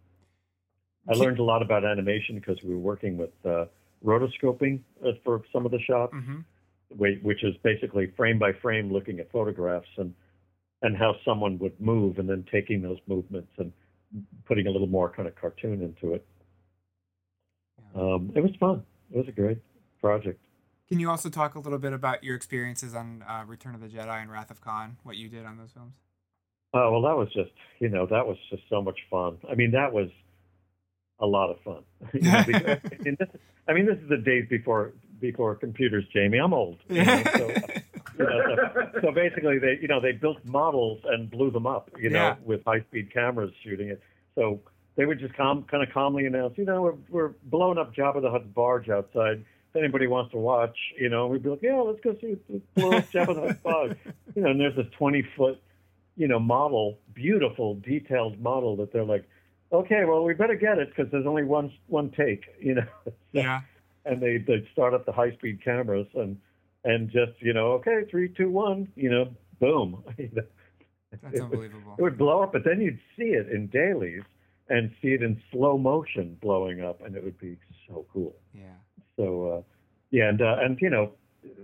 I 1.08 1.14
learned 1.14 1.38
a 1.38 1.42
lot 1.42 1.62
about 1.62 1.84
animation 1.84 2.36
because 2.36 2.58
we 2.62 2.74
were 2.74 2.80
working 2.80 3.16
with 3.16 3.30
uh, 3.44 3.66
rotoscoping 4.04 4.80
uh, 5.04 5.12
for 5.24 5.42
some 5.52 5.64
of 5.64 5.72
the 5.72 5.80
shots, 5.80 6.12
hmm 6.12 6.40
which 6.88 7.42
is 7.42 7.54
basically 7.64 8.12
frame 8.16 8.38
by 8.38 8.52
frame 8.62 8.92
looking 8.92 9.18
at 9.18 9.30
photographs 9.32 9.88
and 9.96 10.14
and 10.82 10.96
how 10.96 11.16
someone 11.24 11.58
would 11.58 11.78
move 11.80 12.18
and 12.18 12.28
then 12.28 12.44
taking 12.50 12.80
those 12.80 12.98
movements 13.08 13.50
and 13.58 13.72
putting 14.44 14.68
a 14.68 14.70
little 14.70 14.86
more 14.86 15.10
kind 15.10 15.26
of 15.26 15.34
cartoon 15.34 15.82
into 15.82 16.14
it. 16.14 16.24
Um, 17.94 18.30
it 18.36 18.40
was 18.40 18.52
fun. 18.60 18.84
It 19.12 19.16
was 19.16 19.26
a 19.26 19.32
great 19.32 19.58
project. 20.00 20.38
Can 20.88 21.00
you 21.00 21.10
also 21.10 21.28
talk 21.28 21.56
a 21.56 21.58
little 21.58 21.78
bit 21.78 21.92
about 21.92 22.22
your 22.22 22.36
experiences 22.36 22.94
on 22.94 23.24
uh, 23.28 23.42
Return 23.46 23.74
of 23.74 23.80
the 23.80 23.88
Jedi 23.88 24.22
and 24.22 24.30
Wrath 24.30 24.52
of 24.52 24.60
Khan? 24.60 24.98
What 25.02 25.16
you 25.16 25.28
did 25.28 25.44
on 25.44 25.56
those 25.56 25.72
films? 25.72 25.96
Oh 26.72 26.92
well, 26.92 27.02
that 27.02 27.16
was 27.16 27.28
just 27.32 27.50
you 27.80 27.88
know 27.88 28.06
that 28.06 28.26
was 28.26 28.36
just 28.50 28.62
so 28.70 28.80
much 28.80 28.98
fun. 29.10 29.38
I 29.50 29.54
mean, 29.54 29.72
that 29.72 29.92
was 29.92 30.08
a 31.20 31.26
lot 31.26 31.50
of 31.50 31.60
fun. 31.60 31.82
You 32.14 32.20
know, 32.20 32.44
because, 32.46 32.78
I, 32.98 33.02
mean, 33.02 33.16
this, 33.18 33.28
I 33.68 33.72
mean, 33.72 33.86
this 33.86 33.98
is 33.98 34.08
the 34.08 34.18
days 34.18 34.46
before 34.48 34.92
before 35.20 35.54
computers, 35.54 36.04
Jamie. 36.12 36.38
I'm 36.38 36.52
old. 36.52 36.78
You 36.88 37.04
know, 37.04 37.22
so, 37.36 37.48
you 38.18 38.24
know, 38.24 38.56
so, 38.74 39.00
so 39.02 39.12
basically, 39.12 39.58
they 39.58 39.78
you 39.80 39.88
know 39.88 40.00
they 40.00 40.12
built 40.12 40.38
models 40.44 41.00
and 41.04 41.30
blew 41.30 41.50
them 41.50 41.66
up. 41.66 41.90
You 41.98 42.10
know, 42.10 42.18
Yeah. 42.18 42.36
with 42.44 42.64
high 42.64 42.80
speed 42.82 43.12
cameras 43.12 43.50
shooting 43.64 43.88
it. 43.88 44.00
So 44.34 44.60
they 44.96 45.06
would 45.06 45.18
just 45.18 45.34
calm, 45.34 45.62
kind 45.64 45.82
of 45.82 45.92
calmly 45.92 46.26
announce, 46.26 46.56
you 46.58 46.64
know, 46.64 46.82
we're 46.82 46.94
we're 47.08 47.32
blowing 47.44 47.78
up 47.78 47.94
Jabba 47.94 48.20
the 48.22 48.30
Hutt's 48.30 48.46
barge 48.54 48.88
outside. 48.88 49.44
If 49.70 49.76
anybody 49.82 50.06
wants 50.06 50.30
to 50.32 50.38
watch, 50.38 50.76
you 50.98 51.08
know, 51.10 51.26
we'd 51.26 51.42
be 51.42 51.50
like, 51.50 51.62
yeah, 51.62 51.76
let's 51.80 52.00
go 52.00 52.16
see 52.20 52.36
let's 52.48 52.64
blow 52.74 52.92
up 52.92 53.10
Jabba 53.10 53.34
the 53.34 53.40
Hutt's 53.40 53.60
barge. 53.62 53.96
You 54.34 54.42
know, 54.42 54.50
and 54.50 54.60
there's 54.60 54.76
this 54.76 54.86
20 54.98 55.22
foot 55.36 55.58
you 56.18 56.26
know, 56.28 56.38
model, 56.38 56.98
beautiful, 57.12 57.74
detailed 57.74 58.40
model 58.40 58.74
that 58.76 58.90
they're 58.90 59.04
like, 59.04 59.28
okay, 59.72 60.04
well, 60.04 60.24
we 60.24 60.34
better 60.34 60.54
get 60.56 60.78
it 60.78 60.88
because 60.94 61.10
there's 61.10 61.26
only 61.26 61.44
one 61.44 61.72
one 61.88 62.10
take, 62.10 62.44
you 62.60 62.74
know. 62.74 62.86
Yeah. 63.32 63.60
and 64.06 64.22
they 64.22 64.38
they 64.38 64.66
start 64.72 64.94
up 64.94 65.04
the 65.04 65.12
high 65.12 65.32
speed 65.32 65.62
cameras 65.62 66.06
and 66.14 66.38
and 66.84 67.10
just 67.10 67.32
you 67.40 67.52
know, 67.52 67.72
okay, 67.72 68.04
three, 68.10 68.28
two, 68.28 68.48
one, 68.50 68.88
you 68.96 69.10
know, 69.10 69.28
boom. 69.60 70.02
That's 70.16 70.28
it 70.36 70.46
would- 71.32 71.40
unbelievable. 71.42 71.94
It 71.98 72.02
would 72.02 72.18
blow 72.18 72.42
up, 72.42 72.52
but 72.52 72.64
then 72.64 72.80
you'd 72.80 72.98
see 73.16 73.30
it 73.30 73.48
in 73.50 73.66
dailies 73.68 74.22
and 74.68 74.90
see 75.00 75.08
it 75.08 75.22
in 75.22 75.40
slow 75.52 75.78
motion 75.78 76.36
blowing 76.40 76.80
up, 76.82 77.00
and 77.04 77.14
it 77.14 77.22
would 77.22 77.38
be 77.38 77.56
so 77.88 78.04
cool. 78.12 78.34
Yeah. 78.54 78.62
So 79.16 79.48
uh, 79.58 79.62
yeah, 80.10 80.28
and 80.28 80.40
uh, 80.42 80.56
and 80.60 80.78
you 80.80 80.90
know, 80.90 81.12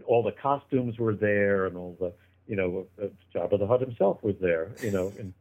all 0.07 0.23
the 0.23 0.33
costumes 0.33 0.99
were 0.99 1.15
there, 1.15 1.67
and 1.67 1.77
all 1.77 1.97
the 1.99 2.13
you 2.47 2.57
know, 2.57 2.87
uh, 3.03 3.07
Jabba 3.35 3.59
the 3.59 3.67
Hutt 3.67 3.81
himself 3.81 4.23
was 4.23 4.35
there, 4.41 4.73
you 4.83 4.91
know, 4.91 5.13
in 5.19 5.33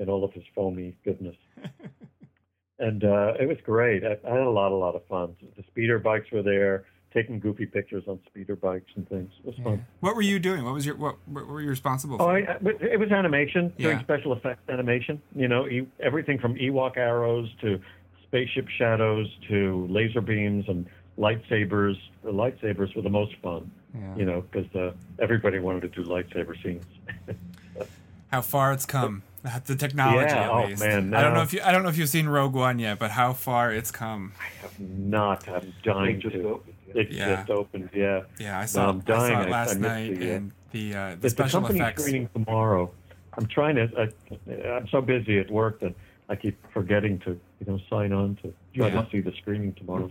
in 0.00 0.08
all 0.08 0.24
of 0.24 0.32
his 0.32 0.42
foamy 0.54 0.96
goodness. 1.04 1.36
and 2.78 3.04
uh, 3.04 3.34
it 3.38 3.46
was 3.46 3.58
great. 3.64 4.02
I, 4.04 4.16
I 4.26 4.30
had 4.32 4.40
a 4.40 4.50
lot, 4.50 4.72
a 4.72 4.74
lot 4.74 4.94
of 4.96 5.04
fun. 5.06 5.36
The 5.56 5.62
speeder 5.68 5.98
bikes 5.98 6.30
were 6.32 6.42
there, 6.42 6.84
taking 7.12 7.38
goofy 7.38 7.66
pictures 7.66 8.04
on 8.08 8.18
speeder 8.26 8.56
bikes 8.56 8.90
and 8.96 9.06
things. 9.08 9.30
It 9.40 9.46
was 9.46 9.54
Yeah. 9.58 9.64
fun. 9.64 9.86
What 10.00 10.16
were 10.16 10.22
you 10.22 10.38
doing? 10.38 10.64
What 10.64 10.72
was 10.74 10.86
your 10.86 10.96
what, 10.96 11.16
what 11.26 11.46
were 11.46 11.60
you 11.60 11.68
responsible 11.68 12.16
Oh, 12.16 12.24
for? 12.24 12.30
I, 12.32 12.38
I- 12.40 12.58
it 12.92 12.98
was 12.98 13.12
animation, 13.12 13.72
doing 13.78 13.98
Yeah. 13.98 14.02
special 14.02 14.32
effects 14.32 14.62
animation. 14.68 15.20
You 15.36 15.48
know, 15.48 15.68
e- 15.68 15.86
everything 16.00 16.38
from 16.38 16.54
Ewok 16.54 16.96
arrows 16.96 17.48
to 17.60 17.78
spaceship 18.22 18.68
shadows 18.68 19.28
to 19.48 19.86
laser 19.90 20.22
beams 20.22 20.64
and 20.68 20.86
lightsabers. 21.18 21.96
The 22.24 22.32
lightsabers 22.32 22.94
were 22.96 23.02
the 23.02 23.10
most 23.10 23.34
fun, 23.42 23.70
yeah. 23.94 24.16
you 24.16 24.24
know, 24.24 24.42
because 24.50 24.74
uh, 24.74 24.92
everybody 25.18 25.58
wanted 25.58 25.80
to 25.82 25.88
do 25.88 26.08
lightsaber 26.08 26.54
scenes. 26.62 26.84
How 28.30 28.40
far 28.40 28.72
it's 28.72 28.86
come. 28.86 29.24
That's 29.42 29.68
the 29.68 29.76
technology 29.76 30.26
Yeah, 30.32 30.44
at 30.44 30.50
oh, 30.50 30.66
least. 30.66 30.82
man, 30.82 31.14
I 31.14 31.22
don't 31.22 31.32
know 31.34 31.42
if 31.42 31.52
you 31.54 31.60
I 31.64 31.72
don't 31.72 31.82
know 31.82 31.88
if 31.88 31.96
you've 31.96 32.08
seen 32.10 32.28
Rogue 32.28 32.54
One 32.54 32.78
yet, 32.78 32.98
but 32.98 33.10
how 33.12 33.32
far 33.32 33.72
it's 33.72 33.90
come. 33.90 34.32
I 34.40 34.62
have 34.62 34.78
not. 34.80 35.48
I'm 35.48 35.72
dying 35.82 36.20
just 36.20 36.34
to. 36.34 36.42
opened, 36.48 36.74
yeah. 36.86 37.00
It 37.00 37.10
Yeah. 37.12 37.36
just 37.36 37.50
opened. 37.50 37.90
Yeah. 37.94 38.22
Yeah, 38.38 38.58
I 38.58 38.66
saw, 38.66 38.90
I'm 38.90 39.02
I 39.06 39.10
saw 39.10 39.40
it 39.42 39.48
last 39.50 39.70
I 39.70 39.74
missed 39.74 39.80
night 39.80 40.18
the, 40.18 40.30
and 40.32 40.52
the 40.72 40.94
uh, 40.94 41.06
the 41.08 41.12
It's 41.12 41.20
the 41.22 41.30
special 41.30 41.60
company 41.60 41.80
effects. 41.80 42.02
screening 42.02 42.28
tomorrow. 42.34 42.90
I'm 43.38 43.46
trying 43.46 43.76
to. 43.76 43.88
I, 43.96 44.68
I'm 44.76 44.88
so 44.88 45.00
busy 45.00 45.38
at 45.38 45.50
work 45.50 45.80
that 45.80 45.94
I 46.28 46.36
keep 46.36 46.58
forgetting 46.72 47.18
to, 47.20 47.30
you 47.60 47.66
know, 47.66 47.78
sign 47.88 48.12
on 48.12 48.36
to 48.42 48.52
try 48.74 48.88
Yeah. 48.88 49.02
to 49.02 49.08
see 49.10 49.20
the 49.20 49.32
screening 49.40 49.72
tomorrow. 49.74 50.10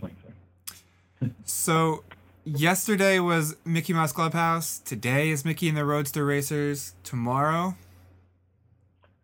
So 1.43 2.03
yesterday 2.45 3.19
was 3.19 3.55
Mickey 3.65 3.93
Mouse 3.93 4.11
Clubhouse. 4.13 4.79
Today 4.79 5.29
is 5.29 5.43
Mickey 5.45 5.67
and 5.67 5.77
the 5.77 5.85
Roadster 5.85 6.25
Racers. 6.25 6.93
Tomorrow, 7.03 7.75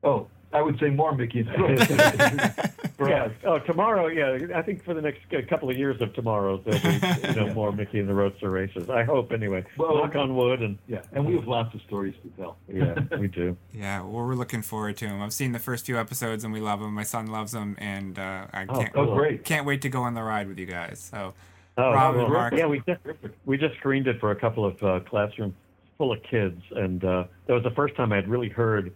Oh, 0.06 0.28
I 0.54 0.62
would 0.62 0.80
say 0.80 0.90
more 0.90 1.14
Mickey 1.14 1.40
and 1.40 1.50
the 1.78 2.72
For 2.98 3.10
yeah. 3.10 3.24
us. 3.26 3.32
Oh, 3.44 3.60
tomorrow. 3.60 4.08
Yeah, 4.08 4.38
I 4.56 4.62
think 4.62 4.86
for 4.86 4.94
the 4.94 5.02
next 5.02 5.20
uh, 5.34 5.38
couple 5.50 5.70
of 5.70 5.78
years 5.78 6.00
of 6.00 6.14
tomorrow, 6.14 6.62
there'll 6.64 6.80
be 6.82 7.28
you 7.28 7.34
know 7.48 7.54
more 7.54 7.74
Mickey 7.74 8.00
and 8.00 8.08
the 8.08 8.14
Roadster 8.14 8.50
races. 8.50 8.90
I 8.90 9.04
hope 9.04 9.34
anyway. 9.34 9.66
Well- 9.78 9.98
Knock 9.98 10.16
on 10.16 10.34
wood, 10.36 10.62
and 10.62 10.78
Yeah, 10.88 11.02
and 11.12 11.26
we 11.26 11.36
have 11.36 11.46
lots 11.48 11.74
of 11.76 11.82
stories 11.82 12.14
to 12.24 12.30
tell. 12.42 12.58
yeah, 12.72 13.18
we 13.18 13.28
do. 13.28 13.58
yeah, 13.74 14.00
well, 14.02 14.26
we're 14.26 14.36
looking 14.36 14.62
forward 14.62 14.96
to 14.98 15.08
them. 15.08 15.22
I've 15.22 15.34
seen 15.34 15.52
the 15.52 15.60
first 15.60 15.86
few 15.86 15.98
episodes 16.00 16.46
and 16.46 16.54
we 16.54 16.62
love 16.62 16.80
them. 16.80 16.94
My 16.94 17.04
son 17.04 17.28
loves 17.28 17.52
them, 17.52 17.76
and 17.80 18.18
uh, 18.18 18.48
I 18.54 18.66
Oh, 18.70 18.80
can't 18.80 18.94
cool. 18.94 19.10
Oh, 19.12 19.16
great. 19.16 19.44
can't 19.44 19.66
wait 19.66 19.82
to 19.82 19.90
go 19.90 20.04
on 20.04 20.14
the 20.14 20.24
ride 20.24 20.48
with 20.48 20.58
you 20.60 20.68
guys. 20.68 21.10
So 21.12 21.34
Oh, 21.78 21.92
Rob 21.92 22.16
and 22.16 22.32
Mark. 22.32 22.54
Yeah, 22.54 22.68
we 22.68 22.82
just 22.88 23.02
we 23.46 23.58
just 23.58 23.76
screened 23.76 24.08
it 24.08 24.22
for 24.22 24.32
a 24.32 24.36
couple 24.38 24.64
of 24.66 24.82
uh, 24.82 25.02
classrooms 25.02 25.54
full 25.98 26.14
of 26.14 26.24
kids, 26.24 26.62
and 26.72 27.04
uh, 27.04 27.26
that 27.48 27.54
was 27.54 27.64
the 27.64 27.72
first 27.72 27.96
time 27.96 28.14
I'd 28.14 28.30
really 28.30 28.48
heard 28.50 28.94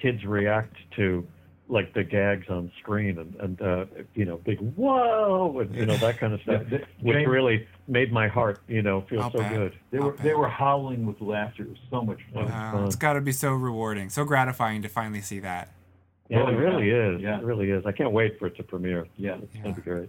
kids 0.00 0.24
react 0.24 0.74
to 0.96 1.26
like 1.68 1.94
the 1.94 2.02
gags 2.02 2.46
on 2.48 2.70
screen 2.80 3.18
and 3.18 3.34
and 3.36 3.62
uh, 3.62 3.84
you 4.14 4.24
know 4.24 4.38
big 4.38 4.58
whoa 4.74 5.60
and 5.60 5.74
you 5.74 5.86
know 5.86 5.96
that 5.98 6.18
kind 6.18 6.32
of 6.32 6.40
stuff, 6.42 6.62
Yeah, 6.70 6.78
the- 6.78 6.84
which 7.00 7.16
James- 7.16 7.28
really 7.28 7.68
made 7.86 8.12
my 8.12 8.26
heart 8.28 8.60
you 8.66 8.82
know 8.82 9.02
feel 9.02 9.22
I'll 9.22 9.30
so 9.30 9.38
bet. 9.38 9.52
good. 9.54 9.78
They 9.90 9.98
were 10.00 10.16
they 10.22 10.34
were 10.34 10.48
howling 10.48 11.06
with 11.06 11.20
laughter. 11.20 11.62
It 11.64 11.68
was 11.70 11.78
so 11.90 12.02
much 12.02 12.18
fun. 12.34 12.44
uh, 12.44 12.72
fun. 12.72 12.84
it's 12.86 12.96
got 12.96 13.12
to 13.14 13.20
be 13.20 13.32
so 13.32 13.52
rewarding, 13.52 14.10
so 14.10 14.24
gratifying 14.24 14.82
to 14.82 14.88
finally 14.88 15.20
see 15.20 15.38
that. 15.40 15.72
Yeah, 16.28 16.42
Oh, 16.42 16.48
it 16.48 16.52
yeah. 16.52 16.58
really 16.58 16.90
is. 16.90 17.20
Yeah. 17.22 17.38
It 17.38 17.44
really 17.44 17.70
is. 17.70 17.84
I 17.86 17.92
can't 17.92 18.12
wait 18.12 18.38
for 18.38 18.46
it 18.46 18.56
to 18.56 18.62
premiere. 18.62 19.06
Yeah. 19.16 19.36
It's 19.42 19.56
gonna 19.56 19.74
be 19.74 19.82
great. 19.82 20.08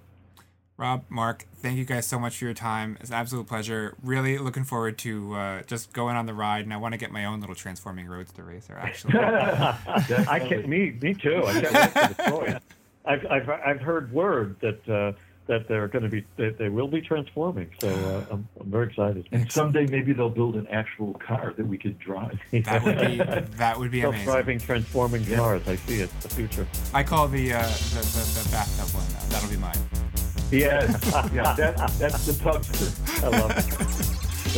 Rob, 0.82 1.04
Mark, 1.10 1.46
thank 1.58 1.78
you 1.78 1.86
guys 1.86 2.08
so 2.08 2.17
much 2.17 2.38
for 2.38 2.46
your 2.46 2.56
time. 2.56 2.98
It's 3.00 3.12
an 3.12 3.15
absolute 3.15 3.46
pleasure. 3.46 3.96
Really 4.02 4.39
looking 4.39 4.63
forward 4.63 4.98
to 5.00 5.36
uh, 5.36 5.62
just 5.67 5.94
going 5.94 6.15
on 6.15 6.26
the 6.26 6.34
ride, 6.34 6.63
and 6.63 6.74
I 6.74 6.78
want 6.78 6.94
to 6.94 6.98
get 6.98 7.12
my 7.12 7.26
own 7.26 7.39
little 7.39 7.54
transforming 7.54 8.08
roadster 8.08 8.44
racer. 8.44 8.76
Actually, 8.80 9.20
I 9.20 10.39
can't. 10.39 10.67
Me, 10.67 10.98
me 11.00 11.13
too. 11.13 11.44
I 11.46 11.62
can't 11.62 11.74
wait 11.74 11.91
for 11.91 12.13
the 12.13 12.32
toy. 12.32 12.58
I've, 13.06 13.26
I've, 13.28 13.50
I've 13.50 13.80
heard 13.80 14.12
word 14.12 14.56
that 14.62 14.89
uh, 14.89 15.12
that 15.46 15.67
they're 15.67 15.88
going 15.88 16.02
to 16.02 16.10
be 16.10 16.26
that 16.38 16.58
they 16.58 16.70
will 16.70 16.88
be 16.88 17.00
transforming. 17.00 17.70
So 17.80 17.89
uh, 17.89 18.34
I'm, 18.34 18.48
I'm 18.60 18.72
very 18.72 18.88
excited. 18.88 19.30
And 19.32 19.52
someday 19.52 19.86
maybe 19.86 20.13
they'll 20.13 20.32
build 20.32 20.56
an 20.56 20.65
actual 20.65 21.13
car 21.13 21.54
that 21.58 21.67
we 21.67 21.78
could 21.78 22.00
drive. 22.00 22.39
that 22.52 22.84
would 22.84 22.98
be 22.98 23.17
that 23.58 23.78
would 23.78 23.91
be 23.91 24.02
amazing. 24.02 24.26
Self-driving, 24.26 24.60
transforming 24.62 25.26
cars. 25.28 25.62
I 25.67 25.76
see 25.76 26.02
it. 26.02 26.10
The 26.22 26.30
future. 26.30 26.65
I 26.91 27.04
call 27.04 27.28
the 27.28 27.54
uh, 27.54 27.62
the, 27.62 27.67
the, 27.67 28.41
the 28.41 28.50
bathtub 28.52 28.96
one. 28.96 29.06
Though. 29.10 29.36
That'll 29.36 29.50
be 29.52 29.58
mine. 29.58 30.11
Yes. 30.52 30.90
yeah, 31.34 31.54
that, 31.56 31.78
that's 31.98 32.26
the 32.26 32.34
tugster. 32.34 33.24
I 33.24 33.28
love 33.30 33.52
it. 33.52 33.64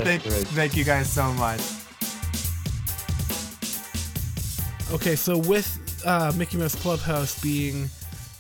Thank, 0.03 0.23
thank 0.23 0.75
you 0.75 0.83
guys 0.83 1.11
so 1.11 1.31
much. 1.33 1.61
Okay, 4.91 5.15
so 5.15 5.37
with 5.37 6.01
uh, 6.05 6.31
Mickey 6.35 6.57
Mouse 6.57 6.75
Clubhouse 6.75 7.39
being, 7.41 7.89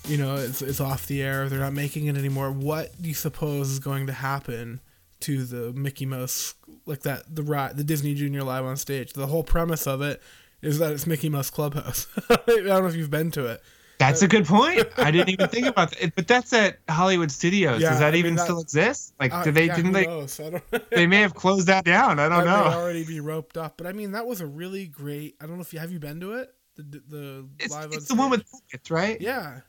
you 0.07 0.17
know, 0.17 0.35
it's, 0.35 0.61
it's 0.61 0.79
off 0.79 1.05
the 1.07 1.21
air, 1.21 1.47
they're 1.47 1.59
not 1.59 1.73
making 1.73 2.07
it 2.07 2.17
anymore. 2.17 2.51
What 2.51 2.99
do 3.01 3.07
you 3.07 3.15
suppose 3.15 3.69
is 3.69 3.79
going 3.79 4.07
to 4.07 4.13
happen 4.13 4.81
to 5.21 5.45
the 5.45 5.73
Mickey 5.73 6.05
Mouse, 6.05 6.55
like 6.85 7.01
that, 7.01 7.33
the 7.33 7.43
ri- 7.43 7.73
the 7.73 7.83
Disney 7.83 8.15
Junior 8.15 8.43
live 8.43 8.65
on 8.65 8.77
stage? 8.77 9.13
The 9.13 9.27
whole 9.27 9.43
premise 9.43 9.85
of 9.87 10.01
it 10.01 10.21
is 10.61 10.79
that 10.79 10.91
it's 10.91 11.05
Mickey 11.05 11.29
Mouse 11.29 11.49
Clubhouse. 11.49 12.07
I 12.29 12.37
don't 12.45 12.65
know 12.65 12.87
if 12.87 12.95
you've 12.95 13.11
been 13.11 13.31
to 13.31 13.45
it. 13.45 13.61
That's 14.07 14.21
a 14.21 14.27
good 14.27 14.45
point. 14.45 14.87
I 14.97 15.11
didn't 15.11 15.29
even 15.29 15.47
think 15.49 15.67
about 15.67 15.91
that. 15.91 16.15
But 16.15 16.27
that's 16.27 16.51
at 16.53 16.79
Hollywood 16.89 17.31
Studios. 17.31 17.81
Yeah, 17.81 17.89
Does 17.91 17.99
that 17.99 18.07
I 18.09 18.11
mean, 18.11 18.19
even 18.19 18.35
that- 18.35 18.43
still 18.43 18.59
exist? 18.59 19.13
Like, 19.19 19.33
Uh, 19.33 19.43
do 19.43 19.51
they 19.51 19.67
yeah, 19.67 19.75
didn't 19.75 19.93
they? 19.93 20.05
knows? 20.05 20.39
They 20.91 21.07
may 21.07 21.21
have 21.21 21.33
closed 21.35 21.67
that 21.67 21.85
down. 21.85 22.19
I 22.19 22.27
don't 22.29 22.45
that 22.45 22.63
may 22.63 22.69
know. 22.71 22.77
already 22.77 23.05
be 23.05 23.19
roped 23.19 23.57
up, 23.57 23.77
but 23.77 23.87
I 23.87 23.93
mean 23.93 24.11
that 24.11 24.25
was 24.25 24.41
a 24.41 24.47
really 24.47 24.87
great. 24.87 25.35
I 25.41 25.45
don't 25.47 25.55
know 25.55 25.61
if 25.61 25.73
you 25.73 25.79
have 25.79 25.91
you 25.91 25.99
been 25.99 26.19
to 26.19 26.33
it. 26.33 26.53
The 26.75 27.01
the 27.07 27.49
It's, 27.59 27.73
live 27.73 27.91
it's 27.93 28.07
the 28.07 28.15
one 28.15 28.29
with 28.31 28.43
puppets, 28.51 28.89
right? 28.91 29.19
Yeah, 29.21 29.61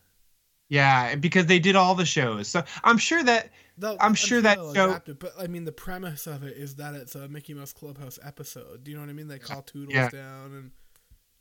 Yeah, 0.69 1.15
because 1.17 1.47
they 1.47 1.59
did 1.59 1.77
all 1.77 1.95
the 1.95 2.07
shows. 2.07 2.49
So 2.49 2.65
I'm 2.83 2.99
sure 2.99 3.23
that 3.23 3.51
They'll- 3.77 3.97
I'm 4.01 4.15
sure 4.15 4.41
that 4.41 4.57
show- 4.57 4.71
adapt 4.71 5.09
it, 5.11 5.19
but 5.21 5.33
I 5.39 5.47
mean, 5.49 5.65
the 5.65 5.73
premise 5.73 6.27
of 6.27 6.43
it 6.45 6.57
is 6.57 6.77
that 6.77 6.95
it's 6.95 7.15
a 7.15 7.29
Mickey 7.29 7.55
Mouse 7.55 7.73
Clubhouse 7.73 8.19
episode. 8.23 8.85
Do 8.85 8.91
you 8.91 8.97
know 8.97 9.03
what 9.03 9.11
I 9.11 9.15
mean? 9.15 9.29
They 9.29 9.39
call 9.39 9.63
Toodles 9.63 9.93
Yeah. 9.95 10.09
down 10.11 10.53
and 10.55 10.71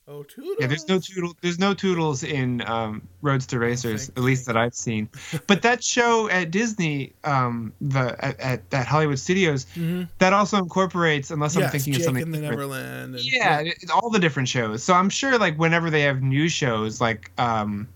oh 0.08 0.24
Toodles. 0.24 0.58
Yeah, 0.60 0.68
there's 0.68 0.88
no 0.88 1.00
toodle. 1.00 1.34
There's 1.42 1.60
no 1.60 1.74
toodles 1.74 2.24
in 2.24 2.62
um, 2.68 3.08
Roadster 3.22 3.60
Racers, 3.60 4.10
at 4.10 4.20
least 4.20 4.46
that 4.48 4.58
I've 4.58 4.74
seen. 4.76 5.10
But 5.48 5.62
that 5.64 5.84
show 5.84 6.30
at 6.30 6.52
Disney, 6.52 7.14
um, 7.24 7.74
the 7.82 8.16
at, 8.24 8.40
at, 8.40 8.62
at 8.72 8.88
Hollywood 8.88 9.20
Studios, 9.20 9.66
Mhm. 9.76 10.08
that 10.20 10.34
also 10.34 10.58
incorporates, 10.58 11.32
unless 11.32 11.56
I'm 11.56 11.70
thinking 11.70 11.94
Jake 11.94 12.02
of 12.02 12.06
something 12.06 12.24
in 12.24 12.32
the 12.32 12.40
different. 12.40 12.60
Neverland. 12.60 13.16
And, 13.16 13.24
Yeah, 13.26 13.60
it- 13.62 13.90
all 13.94 14.10
the 14.10 14.20
different 14.20 14.50
shows. 14.50 14.84
So 14.84 14.94
I'm 14.94 15.10
sure, 15.10 15.38
like 15.38 15.58
whenever 15.58 15.90
they 15.90 16.02
have 16.02 16.22
new 16.22 16.50
shows, 16.50 17.00
like 17.02 17.32
um, 17.38 17.88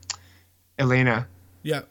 Elena 0.80 1.28
yeah. 1.64 1.82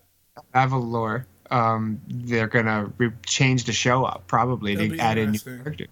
Avalor, 0.55 1.25
um, 1.51 2.01
they're 2.09 2.47
gonna 2.49 2.91
re- 2.99 3.11
change 3.25 3.65
the 3.65 3.73
show 3.73 4.05
up 4.05 4.27
probably 4.27 4.75
That'll 4.75 4.97
to 4.97 5.03
add 5.03 5.19
in 5.19 5.33
new 5.33 5.39
characters. 5.39 5.89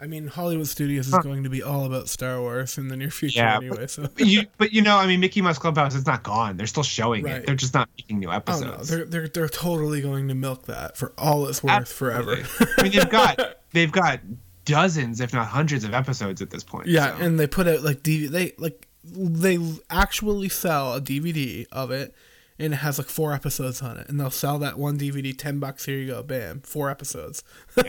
I 0.00 0.06
mean, 0.06 0.26
Hollywood 0.26 0.66
Studios 0.66 1.06
is 1.06 1.14
going 1.18 1.44
to 1.44 1.48
be 1.50 1.62
all 1.62 1.84
about 1.86 2.08
Star 2.08 2.40
Wars 2.40 2.76
in 2.78 2.88
the 2.88 2.96
near 2.96 3.10
future 3.10 3.38
Yeah, 3.38 3.56
anyway. 3.56 3.86
So. 3.86 4.02
But 4.02 4.18
you, 4.26 4.42
but 4.58 4.72
you 4.72 4.82
know, 4.82 4.98
I 4.98 5.06
mean, 5.06 5.20
Mickey 5.20 5.40
Mouse 5.40 5.58
Clubhouse 5.58 5.94
is 5.94 6.04
not 6.04 6.22
gone. 6.24 6.56
They're 6.56 6.66
still 6.66 6.82
showing 6.82 7.24
Right. 7.24 7.36
it. 7.36 7.46
They're 7.46 7.54
just 7.54 7.74
not 7.74 7.88
making 7.96 8.18
new 8.18 8.28
Oh 8.28 8.32
episodes. 8.32 8.90
no, 8.90 8.96
they're 8.96 9.04
they're 9.06 9.28
they're 9.28 9.48
totally 9.48 10.00
going 10.02 10.28
to 10.28 10.34
milk 10.34 10.66
that 10.66 10.96
for 10.96 11.12
all 11.16 11.46
it's 11.46 11.62
worth 11.62 11.90
forever. 11.90 12.38
I 12.78 12.82
mean, 12.82 12.92
they've 12.92 13.08
got 13.08 13.40
they've 13.72 13.92
got 13.92 14.20
dozens, 14.64 15.20
if 15.20 15.32
not 15.32 15.46
hundreds, 15.46 15.84
of 15.84 15.94
episodes 15.94 16.42
at 16.42 16.50
this 16.50 16.64
point. 16.64 16.88
Yeah, 16.88 17.16
so. 17.16 17.24
and 17.24 17.38
they 17.38 17.46
put 17.46 17.68
out 17.68 17.82
like 17.82 18.02
DVD. 18.02 18.28
They 18.28 18.52
like 18.58 18.88
they 19.04 19.58
actually 19.90 20.48
sell 20.48 20.94
a 20.94 21.00
DVD 21.00 21.66
of 21.70 21.90
it, 21.92 22.14
and 22.58 22.72
it 22.72 22.78
has 22.78 22.98
like 22.98 23.08
four 23.08 23.32
episodes 23.32 23.80
on 23.80 23.96
it, 23.98 24.08
and 24.08 24.18
they'll 24.18 24.30
sell 24.30 24.58
that 24.58 24.76
one 24.76 24.98
DVD 24.98 25.36
ten 25.38 25.60
bucks. 25.60 25.84
Here 25.84 25.98
you 25.98 26.08
go, 26.08 26.22
bam, 26.24 26.60
four 26.62 26.90
episodes. 26.90 27.44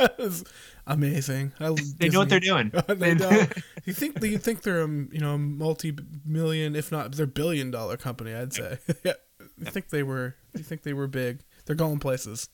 It's 0.00 0.44
amazing. 0.88 1.52
I, 1.60 1.74
they 1.98 2.08
know 2.08 2.20
what 2.20 2.28
they're 2.28 2.40
doing. 2.40 2.72
they 2.88 3.14
know. 3.14 3.46
You 3.84 3.94
think 3.94 4.22
you 4.22 4.36
think 4.36 4.62
they're 4.62 4.82
a 4.82 4.88
you 4.88 5.20
know 5.20 5.38
multi-million, 5.38 6.76
if 6.76 6.92
not 6.92 7.12
they're 7.12 7.26
billion 7.26 7.70
dollar 7.70 7.96
company? 7.96 8.34
I'd 8.34 8.52
say. 8.52 8.78
yeah, 9.04 9.14
you 9.56 9.64
think 9.64 9.88
they 9.88 10.02
were? 10.02 10.34
You 10.54 10.62
think 10.62 10.82
they 10.82 10.92
were 10.92 11.06
big? 11.06 11.40
They're 11.64 11.76
going 11.76 11.98
places. 11.98 12.50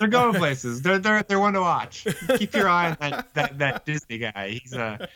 They're 0.00 0.08
going 0.08 0.34
places. 0.34 0.82
They're 0.82 0.98
they're 0.98 1.22
they're 1.22 1.38
one 1.38 1.52
to 1.52 1.60
watch. 1.60 2.08
Keep 2.38 2.54
your 2.54 2.68
eye 2.68 2.90
on 2.90 2.96
that 2.98 3.34
that, 3.34 3.58
that 3.58 3.86
Disney 3.86 4.18
guy. 4.18 4.58
He's 4.60 4.74
uh 4.74 5.06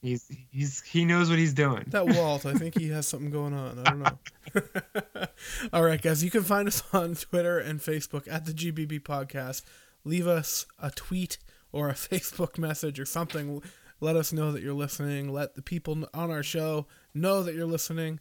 he's 0.00 0.30
he's 0.50 0.80
he 0.80 1.04
knows 1.04 1.28
what 1.28 1.38
he's 1.38 1.52
doing. 1.52 1.84
That 1.88 2.06
Walt, 2.06 2.46
I 2.46 2.54
think 2.54 2.78
he 2.78 2.88
has 2.88 3.06
something 3.06 3.30
going 3.30 3.52
on. 3.52 3.80
I 3.80 3.90
don't 3.90 3.98
know. 3.98 5.26
All 5.74 5.82
right, 5.82 6.00
guys, 6.00 6.24
you 6.24 6.30
can 6.30 6.44
find 6.44 6.66
us 6.66 6.82
on 6.94 7.14
Twitter 7.14 7.58
and 7.58 7.78
Facebook 7.78 8.26
at 8.26 8.46
the 8.46 8.52
GBB 8.52 9.02
Podcast. 9.02 9.64
Leave 10.02 10.26
us 10.26 10.64
a 10.78 10.90
tweet 10.90 11.36
or 11.74 11.88
a 11.88 11.92
Facebook 11.94 12.56
message 12.56 12.98
or 13.00 13.04
something. 13.04 13.60
Let 14.00 14.16
us 14.16 14.32
know 14.32 14.52
that 14.52 14.62
you're 14.62 14.72
listening. 14.72 15.32
Let 15.32 15.54
the 15.54 15.62
people 15.62 16.08
on 16.14 16.30
our 16.30 16.42
show 16.42 16.86
know 17.12 17.42
that 17.42 17.54
you're 17.54 17.66
listening. 17.66 18.20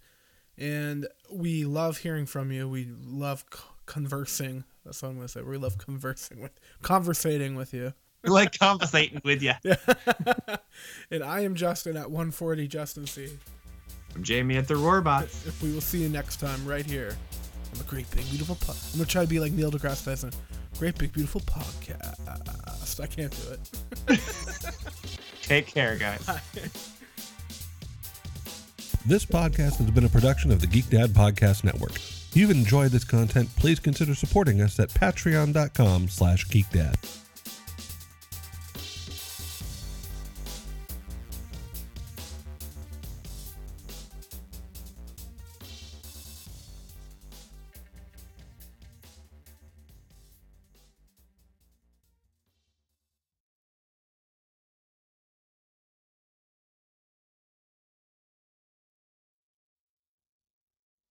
And 0.57 1.07
we 1.31 1.63
love 1.63 1.99
hearing 1.99 2.25
from 2.25 2.51
you. 2.51 2.67
We 2.67 2.89
love 3.05 3.45
conversing. 3.85 4.63
That's 4.83 5.01
what 5.01 5.09
I'm 5.09 5.15
going 5.15 5.27
to 5.27 5.31
say. 5.31 5.41
We 5.41 5.57
love 5.57 5.77
conversing 5.77 6.41
with, 6.41 6.51
conversating 6.81 7.55
with 7.55 7.73
you. 7.73 7.93
We 8.23 8.29
like 8.29 8.57
conversating 8.57 9.21
with 9.23 9.41
you. 9.41 9.53
Yeah. 9.63 9.75
and 11.11 11.23
I 11.23 11.41
am 11.41 11.55
Justin 11.55 11.95
at 11.97 12.09
140 12.09 12.67
Justin 12.67 13.05
C. 13.05 13.37
I'm 14.15 14.23
Jamie 14.23 14.57
at 14.57 14.67
the 14.67 14.75
Roarbots. 14.75 15.45
If 15.47 15.61
we 15.61 15.71
will 15.73 15.81
see 15.81 16.01
you 16.01 16.09
next 16.09 16.39
time 16.39 16.65
right 16.65 16.85
here 16.85 17.15
on 17.71 17.77
the 17.77 17.83
Great 17.83 18.09
Big 18.11 18.27
Beautiful 18.29 18.55
Pod. 18.55 18.75
I'm 18.93 18.99
gonna 18.99 19.05
try 19.05 19.23
to 19.23 19.27
be 19.27 19.39
like 19.39 19.51
Neil 19.51 19.71
deGrasse 19.71 20.05
Tyson. 20.05 20.31
Great 20.77 20.97
Big 20.97 21.13
Beautiful 21.13 21.41
Podcast. 21.41 22.99
I 22.99 23.07
can't 23.07 23.31
do 23.31 24.13
it. 24.13 24.19
Take 25.41 25.67
care, 25.67 25.97
guys. 25.97 26.25
This 29.05 29.25
podcast 29.25 29.77
has 29.77 29.91
been 29.91 30.05
a 30.05 30.09
production 30.09 30.51
of 30.51 30.61
the 30.61 30.67
Geek 30.67 30.89
Dad 30.89 31.09
Podcast 31.09 31.63
Network. 31.63 31.95
If 31.95 32.37
you've 32.37 32.51
enjoyed 32.51 32.91
this 32.91 33.03
content, 33.03 33.49
please 33.57 33.79
consider 33.79 34.15
supporting 34.15 34.61
us 34.61 34.79
at 34.79 34.89
patreon.com 34.89 36.07
slash 36.07 36.47
geekdad. 36.47 36.95